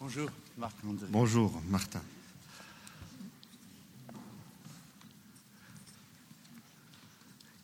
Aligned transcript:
Bonjour, 0.00 0.30
Marc 0.56 0.82
Mondel. 0.82 1.08
Bonjour, 1.10 1.62
Martin. 1.68 2.00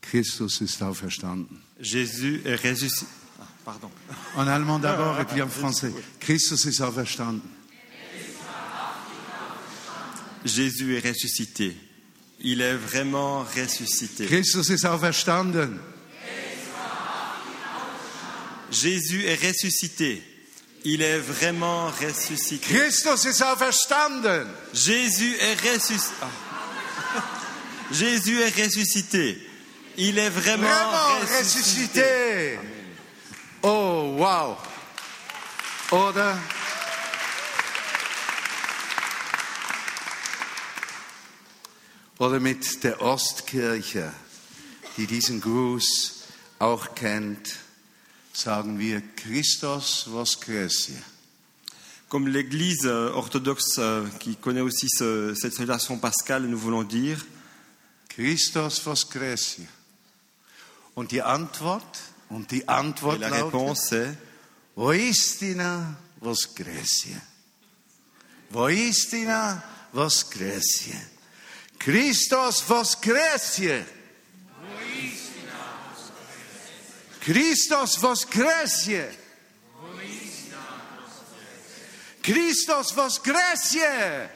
Christus 0.03 0.61
ist 0.61 0.83
auferstanden. 0.83 1.49
Jésus 1.81 2.43
est 2.45 2.57
ressuscité. 2.57 3.07
Ah, 3.41 3.47
pardon. 3.65 3.91
En 4.37 4.47
allemand 4.47 4.79
d'abord 4.79 5.19
et 5.19 5.25
puis 5.25 5.41
en 5.41 5.49
français. 5.49 5.91
Christus 6.21 6.67
ist 6.67 6.83
auferstanden. 6.83 7.41
Jésus 10.45 10.95
est 10.95 11.09
ressuscité. 11.09 11.75
Il 12.41 12.61
est 12.61 12.77
vraiment 12.77 13.45
ressuscité. 13.45 14.27
Christus 14.27 14.69
ist 14.69 14.85
auferstanden. 14.85 15.79
Jésus 18.71 19.25
est 19.25 19.43
ressuscité. 19.43 20.23
Il 20.89 21.03
est 21.03 21.19
vraiment 21.19 21.89
ressuscité. 21.89 22.65
Christus 22.65 23.25
ist 23.25 23.43
auferstanden. 23.43 24.47
Jésus 24.73 25.35
est 25.41 25.61
ressuscité. 25.61 26.15
Jésus 27.91 28.41
est 28.41 28.65
ressuscité. 28.65 29.37
Il 29.97 30.17
est 30.17 30.31
vraiment, 30.31 30.63
Vraiment 30.63 31.39
ressuscité. 31.41 32.61
Oh, 33.63 34.15
wow. 34.17 34.57
Oder? 35.91 36.39
Oder 42.19 42.39
mit 42.39 42.85
der 42.85 43.03
Ostkirche, 43.03 44.13
die 44.97 45.09
diesen 45.09 45.41
Gruß 45.41 46.29
auch 46.61 46.95
kennt, 46.95 47.66
sagen 48.37 48.79
wir 48.79 49.01
Christus 49.17 50.07
voskresie. 50.09 50.99
Comme 52.09 52.29
l'Église 52.29 52.85
euh, 52.87 53.11
orthodoxe 53.13 53.79
euh, 53.79 54.07
qui 54.21 54.37
connaît 54.37 54.61
aussi 54.61 54.89
ce- 54.89 55.35
cette 55.35 55.55
salutation 55.55 55.99
pascale, 55.99 56.45
nous 56.47 56.59
voulons 56.59 56.85
dire 56.85 57.25
Christus 58.09 58.81
voskresie. 58.85 59.67
Und 60.95 61.11
die 61.13 61.21
Antwort, 61.23 61.99
und 62.31 62.51
die 62.51 62.63
et 62.63 62.69
Antwort 62.69 63.19
la 63.19 63.29
lautet, 63.29 63.43
réponse 63.57 63.93
est 63.93 64.15
Voistina 64.77 65.95
voskresie. 66.21 67.17
Voistina 68.51 69.63
voskresie. 69.93 70.95
Christus 71.79 72.63
voskresie. 72.63 73.83
Christus 77.27 77.99
voskresie. 77.99 79.11
Christus 82.23 82.95
voskresie. 82.95 84.31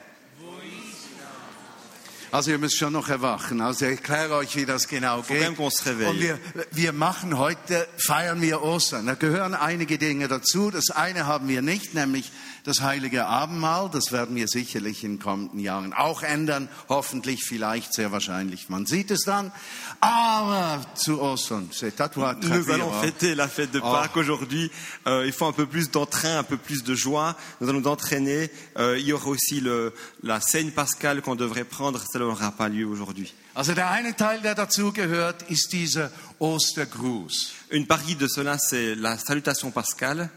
Also 2.31 2.51
ihr 2.51 2.59
müsst 2.59 2.77
schon 2.77 2.93
noch 2.93 3.09
erwachen. 3.09 3.59
Also 3.59 3.85
ich 3.85 3.91
erkläre 3.97 4.35
euch, 4.35 4.55
wie 4.55 4.65
das 4.65 4.87
genau 4.87 5.21
geht. 5.21 5.49
Und 5.59 6.21
wir, 6.21 6.39
wir 6.71 6.93
machen 6.93 7.37
heute, 7.37 7.87
feiern 7.97 8.41
wir 8.41 8.61
Ostern. 8.61 9.05
Da 9.05 9.15
gehören 9.15 9.53
einige 9.53 9.97
Dinge 9.97 10.29
dazu. 10.29 10.71
Das 10.71 10.91
eine 10.91 11.25
haben 11.27 11.49
wir 11.49 11.61
nicht, 11.61 11.93
nämlich 11.93 12.31
das 12.63 12.79
heilige 12.79 13.25
Abendmahl. 13.25 13.89
Das 13.91 14.13
werden 14.13 14.35
wir 14.37 14.47
sicherlich 14.47 15.03
in 15.03 15.19
kommenden 15.19 15.59
Jahren 15.59 15.91
auch 15.91 16.23
ändern. 16.23 16.69
Hoffentlich, 16.87 17.43
vielleicht, 17.43 17.93
sehr 17.93 18.13
wahrscheinlich. 18.13 18.69
Man 18.69 18.85
sieht 18.85 19.11
es 19.11 19.23
dann. 19.25 19.51
Aber 19.99 20.79
zu 20.95 21.21
Ostern, 21.21 21.69
c'est 21.73 21.99
à 21.99 22.07
toi 22.07 22.35
Nous 22.41 22.69
allons 22.71 22.91
fêter 23.01 23.35
la 23.35 23.49
fête 23.49 23.71
de 23.71 23.81
Oh. 23.83 23.91
Pâques 23.91 24.15
aujourd'hui. 24.15 24.71
Euh, 25.07 25.25
il 25.25 25.33
faut 25.33 25.47
un 25.47 25.51
peu 25.53 25.65
plus 25.65 25.91
d'entrain, 25.91 26.37
un 26.39 26.43
peu 26.43 26.57
plus 26.57 26.83
de 26.83 26.95
joie. 26.95 27.35
Nous 27.59 27.67
allons 27.67 27.81
nous 27.81 27.87
entraîner. 27.89 28.49
Euh, 28.77 28.97
il 28.97 29.05
y 29.05 29.11
aura 29.11 29.27
aussi 29.27 29.59
le, 29.59 29.93
la 30.23 30.39
scène 30.39 30.71
pascale 30.71 31.21
qu'on 31.21 31.35
devrait 31.35 31.65
prendre. 31.65 31.99
Ça 32.11 32.20
n'aura 32.25 32.51
pas 32.51 32.69
lieu 32.69 32.87
aujourd'hui. 32.87 33.33
Also 33.53 33.73
der 33.73 33.89
eine 33.89 34.15
Teil, 34.15 34.41
der 34.41 34.55
dazu 34.55 34.91
gehört, 34.91 35.43
ist 35.49 35.73
dieser 35.73 36.11
Ostergruß. 36.39 37.51
Une 37.71 37.87
partie 37.87 38.15
de 38.15 38.27
cela, 38.27 38.57
c'est 38.57 38.95
la 38.95 39.17
salutation 39.17 39.71
pascale. 39.71 40.29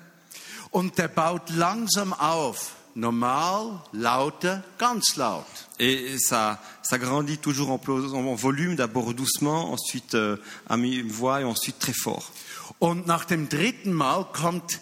Und 0.70 0.98
der 0.98 1.08
baut 1.08 1.50
langsam 1.50 2.12
auf. 2.12 2.76
Normal, 2.96 3.80
lauter, 3.92 4.62
ganz 4.78 5.16
laut. 5.16 5.44
Et 5.80 6.16
ça, 6.18 6.60
ça 6.82 6.98
grandit 6.98 7.38
toujours 7.38 7.70
en, 7.70 7.80
en 7.88 8.34
volume, 8.36 8.76
d'abord 8.76 9.14
doucement, 9.14 9.72
ensuite 9.72 10.14
euh, 10.14 10.36
à 10.68 10.76
mi-voix 10.76 11.40
et 11.40 11.44
ensuite 11.44 11.80
très 11.80 11.92
fort. 11.92 12.30
Und 12.78 13.06
nach 13.06 13.24
dem 13.24 13.48
dritten 13.48 13.92
Mal 13.92 14.26
kommt 14.32 14.80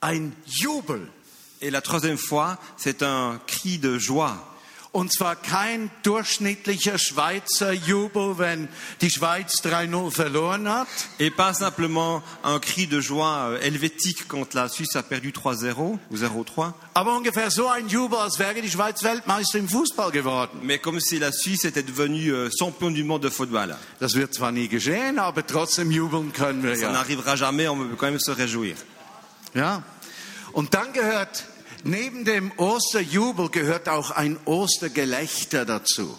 ein 0.00 0.32
Jubel. 0.46 1.06
Et 1.60 1.70
la 1.70 1.80
troisième 1.80 2.18
fois, 2.18 2.58
c'est 2.76 3.02
un 3.04 3.40
cri 3.46 3.78
de 3.78 3.96
joie. 3.96 4.51
Und 4.94 5.10
zwar 5.10 5.36
kein 5.36 5.90
durchschnittlicher 6.02 6.98
Schweizer 6.98 7.72
Jubel, 7.72 8.36
wenn 8.36 8.68
die 9.00 9.10
Schweiz 9.10 9.54
3-0 9.64 10.10
verloren 10.10 10.68
hat, 10.68 10.86
Et 11.18 11.30
pas 11.34 11.54
simplement 11.54 12.22
un 12.44 12.58
cri 12.60 12.86
de 12.86 13.00
joie 13.00 13.52
euh, 13.52 13.58
helvétique 13.62 14.28
quand 14.28 14.52
la 14.52 14.68
Suisse 14.68 14.94
a 14.96 15.02
perdu 15.02 15.30
3-0 15.30 15.74
ou 15.78 15.98
0-3, 16.14 16.74
aber 16.92 17.16
ungefähr 17.16 17.50
so 17.50 17.68
ein 17.68 17.88
Jubel, 17.88 18.18
als 18.18 18.38
wäre 18.38 18.60
die 18.60 18.70
Schweiz 18.70 19.02
Weltmeister 19.02 19.58
im 19.58 19.68
Fußball 19.70 20.10
geworden. 20.10 20.60
mais 20.62 20.78
comme 20.82 21.00
si 21.00 21.18
la 21.18 21.32
Suisse 21.32 21.64
était 21.64 21.82
devenue 21.82 22.30
euh, 22.30 22.50
champion 22.58 22.90
du 22.90 23.02
monde 23.02 23.22
de 23.22 23.30
football. 23.30 23.74
Das 23.98 24.14
wird 24.14 24.34
zwar 24.34 24.52
nie 24.52 24.68
geschehen, 24.68 25.18
aber 25.18 25.46
trotzdem 25.46 25.90
jubeln 25.90 26.34
können 26.34 26.62
wir 26.62 26.74
Ça 26.76 26.82
ja. 26.82 26.92
n'arrivera 26.92 27.36
jamais, 27.36 27.66
on 27.66 27.78
peut 27.78 27.96
quand 27.96 28.10
même 28.10 28.20
se 28.20 28.32
réjouir. 28.32 28.76
ja. 29.54 29.82
Und 30.52 30.74
dann 30.74 30.92
gehört, 30.92 31.44
neben 31.84 32.24
dem 32.24 32.52
Osterjubel 32.58 33.48
gehört 33.50 33.88
auch 33.88 34.10
ein 34.10 34.38
Ostergelächter 34.46 35.64
dazu. 35.64 36.16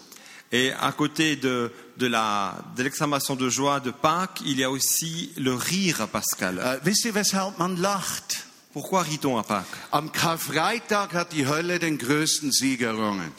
Et 0.51 0.72
à 0.74 0.91
côté 0.91 1.35
de, 1.35 1.72
de 1.97 2.06
la- 2.07 2.63
de 2.78 2.84
l'exclamation 2.84 3.35
de 3.35 3.50
joie 3.50 3.79
de 3.79 3.90
Pâques, 3.91 4.41
il 4.46 4.59
y 4.59 4.63
a 4.63 4.69
aussi 4.69 5.31
le 5.35 5.56
rire 5.56 6.07
pascal. 6.07 6.59
Äh, 6.59 6.79
wisst 6.85 7.06
ihr, 7.06 7.16
weshalb 7.16 7.57
man 7.57 7.75
lacht? 7.78 8.46
Pourquoi 8.72 9.01
rit-on 9.03 9.38
à 9.40 9.44
Pâques? 9.44 9.66
Am 9.91 10.12
Karfreitag 10.12 11.13
hat 11.13 11.34
die 11.34 11.47
Hölle 11.47 11.80
den 11.80 11.97
größten 11.97 12.51
Sieg 12.51 12.81
errungen. 12.81 13.31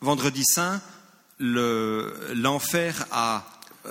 Vendredi 0.00 0.42
saint, 0.44 0.80
le- 1.38 2.12
l'enfer 2.34 2.92
a 3.10 3.42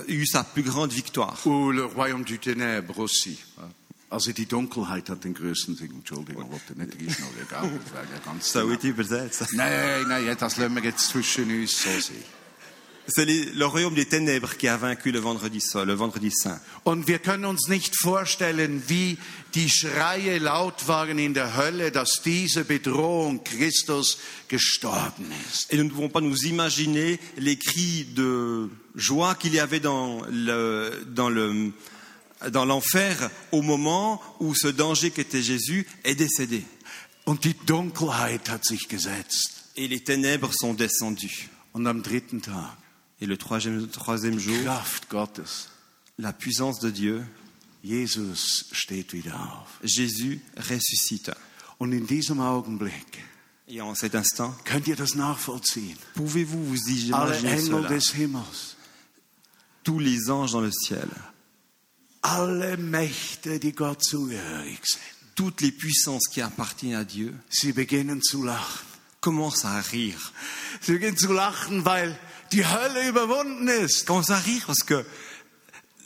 eu 0.07 0.25
sa 0.27 0.43
plus 0.43 0.63
grande 0.63 0.91
victoire. 0.93 1.35
Ou 1.45 1.71
le 1.71 1.85
royaume 1.85 2.23
du 2.23 2.37
ténèbre 2.37 2.99
aussi. 2.99 3.39
Also 4.09 4.31
die 4.31 4.45
Dunkelheit 4.45 5.09
hat 5.09 5.25
den 5.25 5.33
größten 5.33 5.75
Sieg. 5.75 5.91
Entschuldigung, 5.91 6.49
wollte 6.49 6.73
nicht 6.77 6.93
riechen, 6.97 7.25
aber 7.25 7.41
egal. 7.41 7.79
das 7.83 7.93
war 7.93 8.03
ja 8.03 8.19
ganz 8.23 8.53
Ça 8.53 8.61
a 8.61 8.73
été 8.73 8.87
übersetzt. 8.87 9.53
Nein, 9.53 10.07
nein, 10.07 10.37
das 10.39 10.57
lassen 10.57 10.75
wir 10.75 10.83
jetzt 10.83 11.09
zwischen 11.09 11.51
uns 11.51 11.83
so 11.83 11.89
sehen. 11.99 12.23
C'est 13.09 13.25
le 13.25 13.65
royaume 13.65 13.95
des 13.95 14.05
ténèbres 14.05 14.57
qui 14.57 14.67
a 14.67 14.75
vaincu 14.75 15.11
le 15.11 15.19
vendredi. 15.19 15.63
Le 15.73 15.97
vendredi 15.97 16.29
saint. 16.29 16.59
Und 16.83 17.07
wir 17.07 17.19
können 17.19 17.45
uns 17.45 17.69
nicht 17.69 17.95
vorstellen, 18.01 18.83
wie 18.87 19.17
die 19.55 19.69
Schreie 19.69 20.39
laut 20.39 20.89
waren 20.89 21.17
in 21.17 21.33
der 21.33 21.55
Hölle, 21.55 21.91
dass 21.91 22.21
diese 22.21 22.65
Bedrohung 22.65 23.45
Christus 23.45 24.17
gestorben 24.49 25.31
ist. 25.49 25.71
Et 25.71 25.77
nous 25.77 25.85
ne 25.85 25.89
pouvons 25.89 26.09
pas 26.09 26.19
nous 26.19 26.45
imaginer 26.45 27.17
les 27.37 27.57
cris 27.57 28.07
de 28.13 28.69
joie 28.95 29.35
qu'il 29.35 29.53
y 29.53 29.61
avait 29.61 29.79
dans 29.79 30.23
le, 30.29 31.05
dans 31.07 31.29
le, 31.29 31.71
dans 32.51 32.65
l'enfer 32.65 33.29
au 33.51 33.61
moment 33.61 34.21
où 34.39 34.53
ce 34.55 34.67
danger 34.67 35.11
qu'était 35.11 35.41
Jésus 35.41 35.87
est 36.03 36.15
décédé. 36.15 36.63
Und 37.25 37.43
die 37.43 37.55
Dunkelheit 37.65 38.47
hat 38.49 38.63
sich 38.63 38.87
gesetzt. 38.87 39.65
Et 39.75 39.87
les 39.87 39.99
ténèbres 40.03 40.53
sont 40.53 40.73
descendues. 40.73 41.49
Und 41.73 41.85
am 41.87 42.01
dritten 42.01 42.41
Tag, 42.41 42.75
Et 43.19 43.25
le 43.25 43.35
troisième, 43.37 43.87
troisième 43.89 44.37
jour, 44.39 44.55
Kraft 44.63 45.09
Gottes, 45.09 45.69
la 46.19 46.31
puissance 46.33 46.79
de 46.79 46.91
Dieu, 46.91 47.23
Jesus 47.83 48.65
steht 48.71 49.11
wieder 49.13 49.35
auf. 49.35 49.79
Jésus 49.83 50.39
ressuscite. 50.55 51.35
Und 51.79 51.93
in 51.93 52.05
diesem 52.07 52.39
Augenblick, 52.39 53.23
Et 53.67 53.81
en 53.81 53.93
cet 53.95 54.13
instant, 54.15 54.53
könnt 54.63 54.87
ihr 54.87 54.95
das 54.95 55.15
nachvollziehen? 55.15 55.97
pouvez-vous 56.15 56.63
vous 56.63 57.13
Alle 57.13 57.37
imaginer 57.39 57.51
Engel 57.53 57.65
cela? 57.65 57.87
des 57.89 58.13
Himmels, 58.15 58.75
Tous 59.83 59.99
les 59.99 60.29
anges 60.29 60.51
dans 60.53 60.61
le 60.61 60.71
ciel, 60.71 61.07
alle 62.27 62.77
Mächte, 62.77 63.59
die 63.59 63.73
Gott 63.73 64.03
zugehörig 64.03 64.79
sind, 64.83 65.01
toutes 65.35 65.61
les 65.61 65.71
puissances 65.71 66.29
qui 66.29 66.41
appartiennent 66.41 66.99
à 66.99 67.05
Dieu, 67.05 67.33
sie 67.49 67.71
beginnen 67.71 68.21
zu 68.21 68.43
lachen. 68.43 68.85
commencent 69.21 69.65
à 69.65 69.79
rire. 69.91 70.31
Sie 70.81 70.93
beginnen 70.93 71.17
zu 71.17 71.33
lachen, 71.33 71.85
weil 71.85 72.17
die 72.51 72.65
Hölle 72.65 73.07
überwunden 73.09 73.67
ist. 73.67 74.05
Commencent 74.05 74.31
à 74.31 74.39
rire 74.39 74.65
parce 74.67 74.85
que 74.85 75.05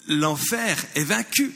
l'enfer 0.07 0.75
est 0.95 1.07
vaincu. 1.07 1.51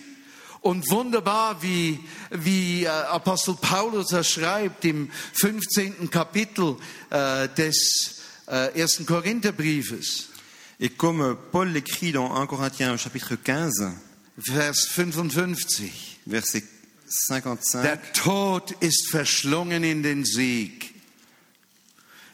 Und 0.61 0.89
wunderbar, 0.89 1.61
wie, 1.61 1.99
wie 2.31 2.85
äh, 2.85 2.87
Apostel 2.87 3.55
Paulus 3.55 4.07
das 4.07 4.27
schreibt 4.29 4.83
im 4.83 5.11
15. 5.33 6.09
Kapitel 6.09 6.77
äh, 7.11 7.47
des 7.49 8.21
äh, 8.47 8.79
ersten 8.79 9.05
Korintherbriefes, 9.05 10.29
Et 10.77 10.97
comme 10.97 11.37
Paul 11.51 11.69
l'écrit 11.69 12.11
dans 12.11 12.33
1 12.35 12.47
Corinthiens 12.47 12.97
chapitre 12.97 13.37
15, 13.37 13.95
Vers 14.37 14.85
55. 14.87 16.19
verset 16.27 16.63
55. 17.07 17.81
Der 17.83 18.13
Tod 18.13 18.71
ist 18.81 19.09
verschlungen 19.09 19.83
in 19.83 20.03
den 20.03 20.25
Sieg. 20.25 20.93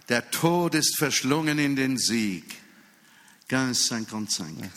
Der 0.09 0.31
Tod 0.31 0.73
ist 0.73 0.97
verschlungen 0.97 1.59
in 1.59 1.75
den 1.75 1.97
Sieg. 1.97 2.43
1555. 3.49 4.71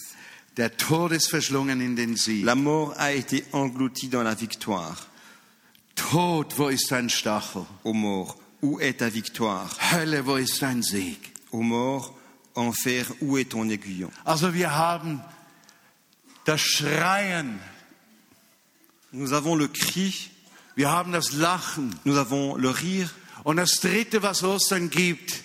Der 0.57 0.77
Tod 0.77 1.13
ist 1.13 1.29
verschlungen 1.31 1.81
in 1.81 1.97
den 1.97 2.17
Sieg. 2.17 2.45
La 2.45 2.55
mort 2.55 2.99
a 2.99 3.13
été 3.13 3.45
engloutie 3.53 4.09
dans 4.09 4.23
la 4.23 4.35
victoire. 4.35 5.07
Tod, 5.95 6.59
wo 6.59 6.69
ist 6.69 6.91
dein 6.91 7.09
Stachel? 7.09 7.65
Ô 7.85 7.93
mort, 7.93 8.37
où 8.61 8.81
est 8.81 8.99
ta 8.99 9.09
victoire 9.09 9.71
Hölle, 9.93 10.27
wo 10.27 10.37
ist 10.37 10.61
dein 10.61 10.83
Sieg? 10.83 11.33
Ô 11.51 11.63
mort, 11.63 12.13
enfer, 12.55 13.07
où 13.21 13.39
est 13.39 13.51
ton 13.51 13.71
aiguillon 13.71 14.11
Also 14.25 14.53
wir 14.53 14.75
haben 14.75 15.23
das 16.45 16.61
Schreien, 16.61 17.59
Nous 19.13 19.33
avons 19.33 19.55
le 19.57 19.69
cri, 19.69 20.13
wir 20.75 20.91
haben 20.91 21.13
das 21.13 21.33
Lachen. 21.33 21.95
nous 22.05 22.17
avons 22.17 22.57
le 22.57 22.71
rire. 22.71 23.09
Und 23.45 23.57
das 23.59 23.79
Dritte, 23.81 24.23
was 24.23 24.43
Ostern 24.43 24.91
gibt, 24.91 25.43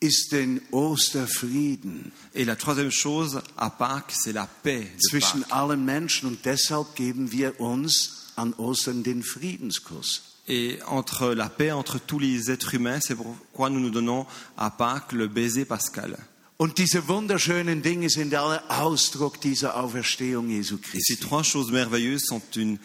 ist 0.00 0.32
den 0.32 0.60
Osterfrieden 0.70 2.12
Et 2.34 2.44
la 2.46 2.56
troisième 2.56 2.90
chose, 2.90 3.42
à 3.56 3.70
Pâques, 3.70 4.14
c'est 4.22 4.32
la 4.32 4.46
paix 4.46 4.86
zwischen 5.10 5.42
Pâques. 5.42 5.52
allen 5.52 5.84
Menschen. 5.84 6.28
Und 6.28 6.44
deshalb 6.46 6.94
geben 6.94 7.30
wir 7.32 7.60
uns 7.60 8.32
an 8.36 8.54
Ostern 8.54 9.02
den 9.02 9.22
Friedenskuss. 9.22 10.22
Et 10.46 10.82
entre 10.86 11.34
la 11.34 11.48
paix 11.48 11.72
entre 11.72 11.98
tous 11.98 12.18
les 12.18 12.50
êtres 12.50 12.74
humains, 12.74 13.00
c'est 13.00 13.14
pourquoi 13.16 13.70
nous 13.70 13.80
nous 13.80 13.90
donnons 13.90 14.26
à 14.56 14.70
Pâques 14.70 15.12
le 15.12 15.28
baiser 15.28 15.64
pascal. 15.66 16.16
Und 16.64 16.78
diese 16.78 17.08
wunderschönen 17.08 17.82
Dinge 17.82 18.08
sind 18.08 18.34
alle 18.34 18.62
Ausdruck 18.70 19.38
dieser 19.38 19.76
Auferstehung 19.76 20.48
Jesu 20.48 20.76
Et 20.76 20.80
ces 20.80 20.90
Christi. 20.92 21.16
trois 21.18 21.44
choses 21.44 21.70
merveilleuses 21.70 22.24
sont 22.24 22.40
une 22.56 22.78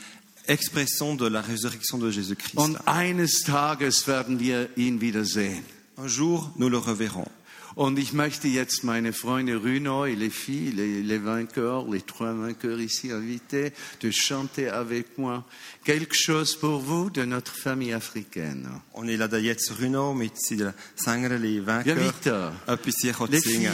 expression 0.48 1.16
de 1.16 1.26
la 1.26 1.40
résurrection 1.40 1.98
de 1.98 2.12
Jésus-Christ. 2.12 2.58
Und 2.58 2.76
eines 2.86 3.44
Tages 3.44 4.06
werden 4.06 4.42
wir 4.42 4.68
ihn 4.76 5.00
wiedersehen. 5.00 5.64
Un 5.96 6.10
jour, 6.10 6.52
nous 6.58 6.68
le 6.68 6.78
reverrons. 6.78 7.30
Und 7.76 8.00
ich 8.00 8.14
möchte 8.14 8.48
jetzt 8.48 8.84
meine 8.84 9.14
Freunde 9.14 9.58
Runo 9.58 10.06
et 10.06 10.16
les 10.16 10.30
filles, 10.32 10.76
les, 10.76 11.02
les 11.02 11.20
vainqueurs, 11.20 11.88
les 11.90 12.02
trois 12.02 12.34
vainqueurs 12.34 12.80
ici 12.80 13.12
invités, 13.12 13.74
de 14.02 14.12
chanter 14.12 14.70
avec 14.70 15.18
moi 15.18 15.46
quelque 15.84 16.16
chose 16.16 16.56
pour 16.56 16.80
vous 16.80 17.10
de 17.10 17.26
notre 17.26 17.54
famille 17.54 17.94
africaine. 17.94 18.70
Est 19.08 19.18
là 19.18 19.28
da 19.28 19.38
jetzt 19.38 19.72
Runo 19.80 20.14
mit 20.14 20.34
den 20.50 20.74
Sängern, 20.96 21.42
les 21.42 21.60
vainqueurs. 21.60 22.54
Etwas 22.68 22.96
hier 23.02 23.16
Les 23.30 23.42
singen. 23.42 23.72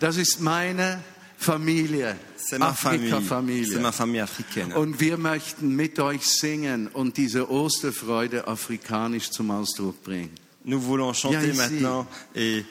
Das 0.00 0.16
ist 0.16 0.40
meine 0.40 1.02
Familie, 1.38 2.16
Afrika-Familie. 2.58 3.84
africaine. 3.86 4.76
Und 4.76 5.00
wir 5.00 5.16
möchten 5.18 5.74
mit 5.76 5.98
euch 6.00 6.26
singen 6.26 6.88
und 6.88 7.16
diese 7.16 7.50
Osterfreude 7.50 8.46
afrikanisch 8.46 9.30
zum 9.30 9.50
Ausdruck 9.50 10.02
bringen. 10.02 10.30
Nous 10.64 10.80
voulons 10.80 11.12
chanter 11.12 11.52
maintenant 11.54 12.06
et 12.34 12.64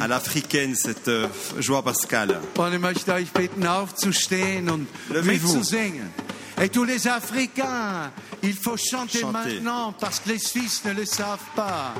à 0.00 0.08
l'africaine 0.08 0.74
cette 0.74 1.08
euh, 1.08 1.28
joie 1.58 1.82
pascale. 1.82 2.40
Und 2.56 2.72
ich 2.74 2.80
möchte 2.80 3.12
euch 3.12 3.30
bitten, 3.32 3.66
aufzustehen 3.66 4.68
und 4.68 4.86
Levez-vous. 5.10 5.54
mitzusingen. 5.54 6.10
Et 6.60 6.68
tous 6.68 6.84
les 6.84 7.06
Africains, 7.06 8.10
il 8.42 8.54
faut 8.54 8.76
chanter 8.76 9.20
Chantez. 9.20 9.32
maintenant 9.60 9.92
parce 9.98 10.18
que 10.20 10.30
les 10.30 10.38
Suisses 10.40 10.84
ne 10.84 10.92
le 10.92 11.04
savent 11.04 11.38
pas. 11.54 11.94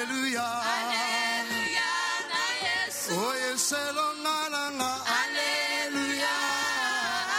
Alléluia. 0.00 0.48
Alléluia. 5.20 6.36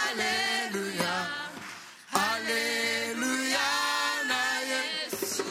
Alléluia. 0.06 1.16
Alléluia 2.14 3.70
na 4.30 4.44
Yesu. 4.70 5.44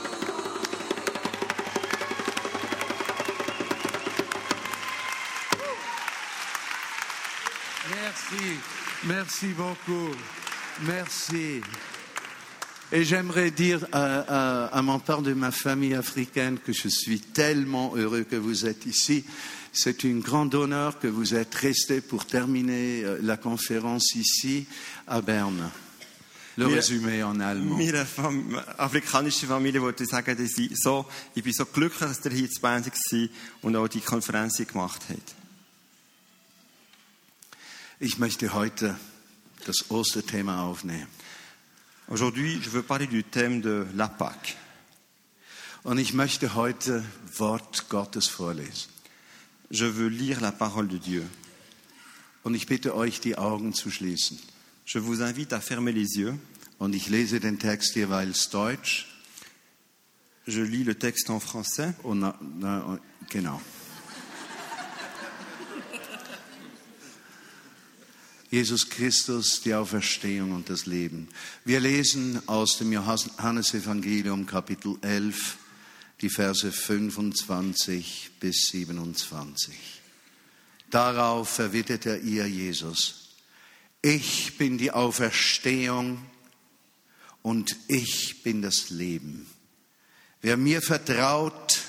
Merci, 7.89 8.61
merci 9.05 9.49
beaucoup. 9.55 10.15
Merci. 10.83 11.63
Et 12.93 13.05
j'aimerais 13.05 13.51
dire 13.53 13.87
à, 13.93 14.03
à- 14.03 14.67
à 14.79 14.83
mon 14.83 14.99
part 14.99 15.23
de 15.23 15.33
ma 15.33 15.53
famille 15.53 15.95
africaine 15.95 16.59
que 16.59 16.73
je 16.73 16.89
suis 16.89 17.21
tellement 17.21 17.95
heureux 17.97 18.25
que 18.25 18.35
vous 18.37 18.67
êtes 18.67 18.85
ici. 18.87 19.25
C'est 19.73 20.05
un 20.05 20.19
grand 20.19 20.53
honneur 20.55 20.99
que 20.99 21.07
vous 21.07 21.35
êtes 21.35 21.55
restés 21.55 22.01
pour 22.01 22.27
terminer 22.27 23.05
euh, 23.05 23.19
la 23.23 23.37
conférence 23.37 24.17
ici 24.17 24.67
à 25.07 25.21
Berne. 25.21 25.71
Le 26.57 26.67
Mais- 26.67 26.75
résumé 26.75 27.23
en 27.23 27.39
allemand. 27.39 27.77
Meine 27.77 28.05
afrikanische 28.77 29.47
Familie 29.47 29.81
ich 30.01 30.09
sagen, 30.09 30.37
dass 30.37 30.59
ich, 30.59 30.73
so, 30.77 31.07
ich 31.37 31.45
bin 31.45 31.53
so 31.53 31.65
glücklich, 31.67 32.01
dass 32.01 32.25
ihr 32.25 32.33
hier 32.33 32.51
zu 32.51 32.61
Bern 32.61 32.85
war 32.85 33.29
und 33.63 33.77
auch 33.77 33.87
die 33.87 34.01
Konferenz 34.01 34.57
gemacht 34.57 35.03
habt. 35.09 35.35
Ich 38.01 38.19
möchte 38.19 38.53
heute 38.53 38.99
das 39.65 39.89
Osterthema 39.91 40.65
aufnehmen. 40.65 41.07
Aujourd'hui, 42.11 42.59
je 42.61 42.71
veux 42.71 42.83
parler 42.83 43.07
du 43.07 43.23
thème 43.23 43.61
de 43.61 43.87
la 43.95 44.09
Pâque. 44.09 44.57
Und 45.85 45.97
ich 45.99 46.13
möchte 46.13 46.57
heute 46.57 47.05
Wort 47.37 47.87
Gottes 47.89 48.27
vorlesen. 48.27 48.91
Je 49.71 49.85
veux 49.85 50.09
lire 50.09 50.41
la 50.41 50.51
parole 50.51 50.89
de 50.89 50.99
Dieu. 50.99 51.25
Und 52.43 52.57
ich 52.57 52.67
bitte 52.67 52.97
euch, 52.97 53.21
die 53.21 53.39
Augen 53.39 53.75
zu 53.75 53.93
schließen. 53.93 54.41
Je 54.87 54.99
vous 54.99 55.23
invite 55.23 55.53
à 55.53 55.61
fermer 55.61 55.93
les 55.93 56.17
yeux. 56.17 56.35
Und 56.81 56.97
ich 56.97 57.09
lese 57.09 57.39
den 57.39 57.61
Text 57.61 57.95
jeweils 57.95 58.51
Deutsch. 58.51 59.07
Je 60.49 60.63
lis 60.63 60.83
le 60.83 60.97
texte 60.97 61.31
en 61.31 61.39
français. 61.39 61.95
Genau. 63.29 63.63
Jesus 68.51 68.91
Christus, 68.91 69.61
die 69.61 69.75
Auferstehung 69.75 70.51
und 70.51 70.71
das 70.71 70.87
Leben. 70.87 71.29
Wir 71.65 71.79
lesen 71.79 72.43
aus 72.49 72.79
dem 72.79 72.93
Johannesevangelium 72.93 74.45
Kapitel 74.45 74.97
11, 75.03 75.57
die 76.21 76.31
Verse 76.31 76.73
25 76.73 78.33
bis 78.41 78.67
27. 78.73 79.73
Darauf 80.91 81.61
erwiderte 81.61 82.17
ihr 82.17 82.49
Jesus, 82.49 83.37
ich 84.03 84.59
bin 84.59 84.79
die 84.79 84.91
Auferstehung 84.91 86.21
und 87.43 87.77
ich 87.87 88.43
bin 88.43 88.63
das 88.63 88.91
Leben. 88.91 89.47
Wer 90.43 90.57
mir 90.57 90.83
vertraut, 90.83 91.83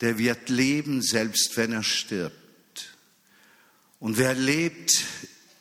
der 0.00 0.18
wird 0.18 0.50
leben, 0.50 1.02
selbst 1.02 1.56
wenn 1.56 1.72
er 1.72 1.82
stirbt. 1.82 2.94
Und 3.98 4.18
wer 4.18 4.34
lebt 4.34 5.02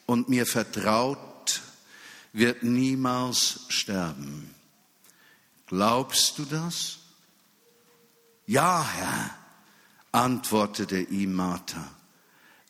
und 0.06 0.30
mir 0.30 0.46
vertraut, 0.46 1.62
wird 2.34 2.64
niemals 2.64 3.62
sterben. 3.70 4.54
Glaubst 5.68 6.38
du 6.38 6.46
das? 6.46 7.00
Ja, 8.46 8.88
Herr, 8.94 9.36
antwortete 10.12 11.00
ihm 11.00 11.34
Martha. 11.34 11.92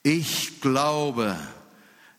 Ich 0.02 0.60
glaube, 0.60 1.36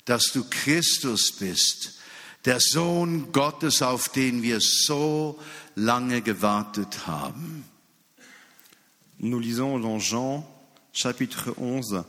dass 0.06 0.32
du 0.34 0.46
Christus 0.50 1.32
bist, 1.32 2.00
der 2.46 2.60
Sohn 2.60 3.32
Gottes, 3.32 3.82
auf 3.82 4.10
den 4.10 4.44
wir 4.44 4.60
so 4.62 5.40
lange 5.76 6.22
gewartet 6.22 7.08
haben. 7.08 7.66
Nous 9.20 9.40
lisons 9.40 9.82
dans 9.82 10.04
Jean 10.04 10.46
chapitre 10.94 11.56
11, 11.58 12.06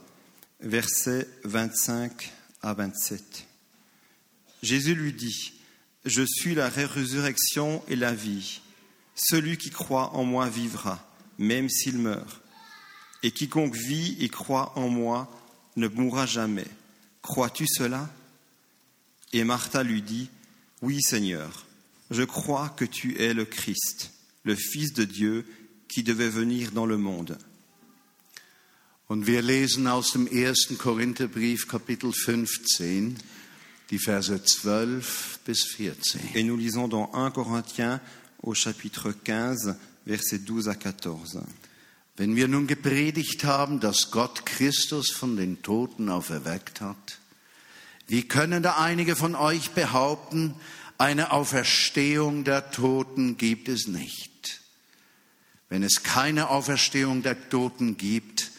versets 0.61 1.27
25 1.45 2.31
à 2.63 2.75
27. 2.75 3.47
Jésus 4.63 4.95
lui 4.95 5.13
dit, 5.13 5.53
Je 6.05 6.23
suis 6.27 6.55
la 6.55 6.69
résurrection 6.69 7.83
et 7.89 7.97
la 7.97 8.15
vie. 8.15 8.61
Celui 9.15 9.57
qui 9.57 9.71
croit 9.71 10.15
en 10.15 10.25
moi 10.25 10.49
vivra, 10.49 11.05
même 11.39 11.69
s'il 11.69 11.99
meurt. 11.99 12.41
Et 13.23 13.31
quiconque 13.31 13.75
vit 13.75 14.17
et 14.21 14.29
croit 14.29 14.73
en 14.79 14.89
moi 14.89 15.29
ne 15.77 15.89
mourra 15.89 16.27
jamais. 16.27 16.67
Crois-tu 17.23 17.67
cela? 17.67 18.09
Et 19.33 19.45
Martha 19.45 19.83
lui 19.83 20.03
dit, 20.03 20.31
Oui 20.83 21.03
Seigneur, 21.03 21.67
je 22.11 22.23
crois 22.23 22.69
que 22.71 22.85
tu 22.85 23.21
es 23.21 23.35
le 23.35 23.45
Christ, 23.45 24.13
le 24.45 24.55
Fils 24.55 24.93
de 24.93 25.05
Dieu 25.05 25.47
qui 25.89 26.03
devait 26.03 26.31
venir 26.31 26.73
dans 26.73 26.87
le 26.87 26.97
monde. 26.97 27.39
Und 29.11 29.27
wir 29.27 29.41
lesen 29.41 29.87
aus 29.87 30.13
dem 30.13 30.27
ersten 30.27 30.77
Korintherbrief 30.77 31.67
Kapitel 31.67 32.13
15, 32.13 33.17
die 33.89 33.99
Verse 33.99 34.45
12 34.45 35.41
bis 35.47 35.65
14. 35.65 36.21
Et 36.35 36.45
nous 36.45 36.59
lisons 36.59 36.89
dans 36.89 37.15
1 37.15 37.31
Corinthiens 37.31 38.03
au 38.43 38.53
chapitre 38.53 39.15
15, 39.25 39.77
versets 40.05 40.45
12 40.45 40.69
à 40.69 40.75
14. 40.75 41.43
Wenn 42.19 42.37
wir 42.37 42.49
nun 42.49 42.67
gepredigt 42.67 43.45
haben, 43.45 43.81
dass 43.81 44.11
Gott 44.11 44.45
Christus 44.45 45.11
von 45.11 45.39
den 45.39 45.63
Toten 45.63 46.11
auferweckt 46.11 46.83
hat, 46.83 47.19
wie 48.09 48.29
können 48.29 48.63
da 48.63 48.77
einige 48.77 49.17
von 49.17 49.35
euch 49.35 49.71
behaupten, 49.71 50.55
eine 50.99 51.33
Auferstehung 51.33 52.45
der 52.45 52.73
Toten 52.73 53.39
gibt 53.39 53.71
es 53.71 53.87
nicht? 53.87 54.61
Wenn 55.71 55.83
es 55.83 56.03
keine 56.03 56.51
Auferstehung 56.51 57.23
der 57.23 57.49
Toten 57.49 57.97
gibt, 57.97 58.51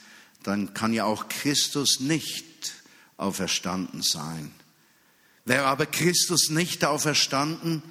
dann 0.43 0.74
kann 0.74 0.93
ja 0.93 1.05
auch 1.05 1.27
Christus 1.27 2.00
nicht 2.00 2.74
auferstanden 3.17 4.01
sein. 4.01 4.51
Wäre 5.46 5.65
aber 5.65 5.86
Christus 5.86 6.50
nicht 6.50 6.86
auferstanden, 6.86 7.81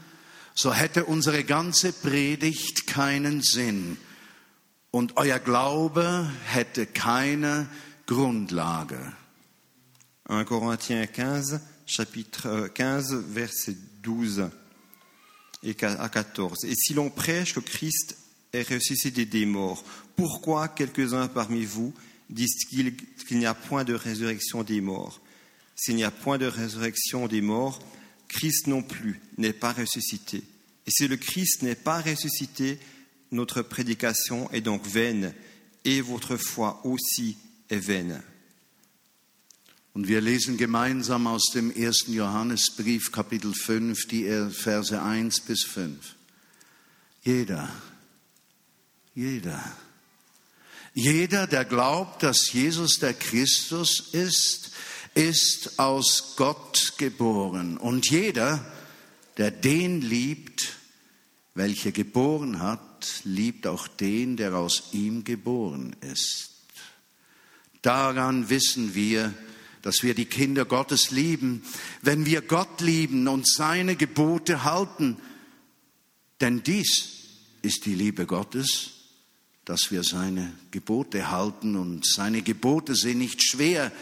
so 0.54 0.72
hätte 0.72 1.04
unsere 1.04 1.44
ganze 1.44 1.92
Predigt 1.92 2.86
keinen 2.86 3.42
Sinn 3.42 3.96
und 4.90 5.16
euer 5.16 5.38
Glaube 5.38 6.30
hätte 6.46 6.86
keine 6.86 7.68
Grundlage. 8.06 9.12
1 10.24 10.46
Corinthiens 10.46 11.08
15, 11.12 11.60
chapitre 11.86 12.70
15, 12.74 13.34
versets 13.34 13.76
12 14.02 14.50
et 15.62 15.82
à 15.82 16.08
14. 16.08 16.64
Et 16.64 16.74
si 16.74 16.94
l'on 16.94 17.10
prêche 17.10 17.54
que 17.54 17.60
Christ 17.60 18.16
est 18.52 18.68
ressuscité 18.68 19.26
des 19.26 19.46
morts, 19.46 19.84
pourquoi 20.16 20.68
quelques-uns 20.68 21.28
parmi 21.28 21.64
vous 21.64 21.92
disent 22.30 22.64
qu'il 22.68 22.94
n'y 23.38 23.46
a 23.46 23.54
point 23.54 23.84
de 23.84 23.94
résurrection 23.94 24.62
des 24.62 24.80
morts 24.80 25.20
S'il 25.78 25.94
n'y 25.94 26.04
a 26.04 26.10
point 26.10 26.38
de 26.38 26.46
résurrection 26.46 27.28
des 27.28 27.40
morts, 27.40 27.78
Christ 28.26 28.66
non 28.66 28.82
plus 28.82 29.20
n'est 29.38 29.52
pas 29.52 29.72
ressuscité. 29.72 30.42
Et 30.86 30.90
si 30.90 31.06
le 31.06 31.16
Christ 31.16 31.62
n'est 31.62 31.76
pas 31.76 32.00
ressuscité, 32.00 32.80
notre 33.30 33.62
prédication 33.62 34.50
est 34.50 34.60
donc 34.60 34.84
vaine 34.84 35.32
et 35.84 36.00
votre 36.00 36.36
foi 36.36 36.80
aussi 36.84 37.38
est 37.70 37.78
vaine. 37.78 38.20
Und 39.94 40.06
wir 40.06 40.20
lesen 40.20 40.58
gemeinsam 40.58 41.26
aus 41.26 41.50
dem 41.52 41.72
ersten 41.72 42.12
Johannesbrief 42.12 43.10
Kapitel 43.10 43.52
5 43.52 44.06
die 44.06 44.28
Verse 44.50 44.92
1 44.92 45.40
bis 45.40 45.62
5. 45.64 45.90
Jeder, 47.24 47.68
jeder, 49.16 49.60
jeder, 50.94 51.46
der 51.46 51.64
glaubt, 51.64 52.22
dass 52.22 52.52
Jesus 52.52 52.98
der 52.98 53.14
Christus 53.14 54.00
ist, 54.12 54.72
ist 55.14 55.78
aus 55.78 56.34
Gott 56.36 56.94
geboren. 56.96 57.76
Und 57.76 58.10
jeder, 58.10 58.64
der 59.36 59.50
den 59.50 60.00
liebt, 60.00 60.76
welcher 61.54 61.92
geboren 61.92 62.60
hat, 62.60 63.22
liebt 63.24 63.66
auch 63.66 63.88
den, 63.88 64.36
der 64.36 64.54
aus 64.54 64.90
ihm 64.92 65.24
geboren 65.24 65.96
ist. 66.00 66.50
Daran 67.82 68.48
wissen 68.48 68.94
wir, 68.94 69.34
dass 69.82 70.02
wir 70.02 70.14
die 70.14 70.26
Kinder 70.26 70.64
Gottes 70.64 71.10
lieben, 71.10 71.62
wenn 72.02 72.26
wir 72.26 72.42
Gott 72.42 72.80
lieben 72.80 73.28
und 73.28 73.46
seine 73.46 73.96
Gebote 73.96 74.64
halten. 74.64 75.16
Denn 76.40 76.62
dies 76.62 77.08
ist 77.62 77.86
die 77.86 77.94
Liebe 77.94 78.26
Gottes, 78.26 78.97
dass 79.68 79.90
wir 79.90 80.02
seine 80.02 80.50
Gebote 80.70 81.30
halten 81.30 81.76
und 81.76 82.06
seine 82.06 82.40
Gebote 82.40 82.94
sind 82.94 83.18
nicht 83.18 83.42
schwer, 83.42 83.92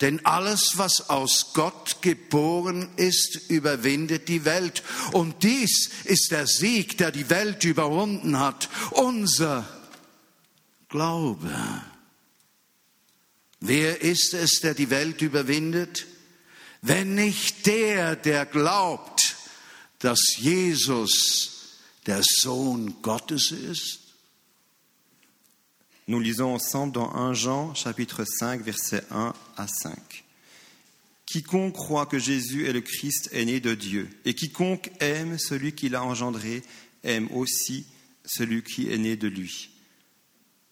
denn 0.00 0.26
alles, 0.26 0.72
was 0.74 1.08
aus 1.08 1.52
Gott 1.54 2.02
geboren 2.02 2.88
ist, 2.96 3.48
überwindet 3.48 4.26
die 4.26 4.44
Welt. 4.44 4.82
Und 5.12 5.44
dies 5.44 5.90
ist 6.02 6.32
der 6.32 6.48
Sieg, 6.48 6.98
der 6.98 7.12
die 7.12 7.30
Welt 7.30 7.62
überwunden 7.62 8.40
hat. 8.40 8.68
Unser 8.90 9.68
Glaube. 10.88 11.54
Wer 13.60 14.02
ist 14.02 14.34
es, 14.34 14.58
der 14.62 14.74
die 14.74 14.90
Welt 14.90 15.22
überwindet? 15.22 16.06
Wenn 16.82 17.14
nicht 17.14 17.66
der, 17.66 18.16
der 18.16 18.46
glaubt, 18.46 19.36
dass 20.00 20.18
Jesus 20.38 21.76
der 22.04 22.20
Sohn 22.24 22.96
Gottes 23.00 23.52
ist? 23.52 24.03
Nous 26.06 26.20
lisons 26.20 26.52
ensemble 26.52 26.92
dans 26.92 27.14
1 27.14 27.32
Jean 27.32 27.74
chapitre 27.74 28.26
5 28.26 28.60
versets 28.60 29.04
1 29.10 29.32
à 29.56 29.66
5. 29.66 30.24
Quiconque 31.24 31.72
croit 31.72 32.04
que 32.04 32.18
Jésus 32.18 32.66
est 32.66 32.74
le 32.74 32.82
Christ 32.82 33.30
est 33.32 33.46
né 33.46 33.58
de 33.58 33.74
Dieu, 33.74 34.10
et 34.26 34.34
quiconque 34.34 34.90
aime 35.00 35.38
celui 35.38 35.72
qui 35.72 35.88
l'a 35.88 36.04
engendré 36.04 36.62
aime 37.04 37.26
aussi 37.32 37.86
celui 38.26 38.62
qui 38.62 38.92
est 38.92 38.98
né 38.98 39.16
de 39.16 39.28
lui. 39.28 39.70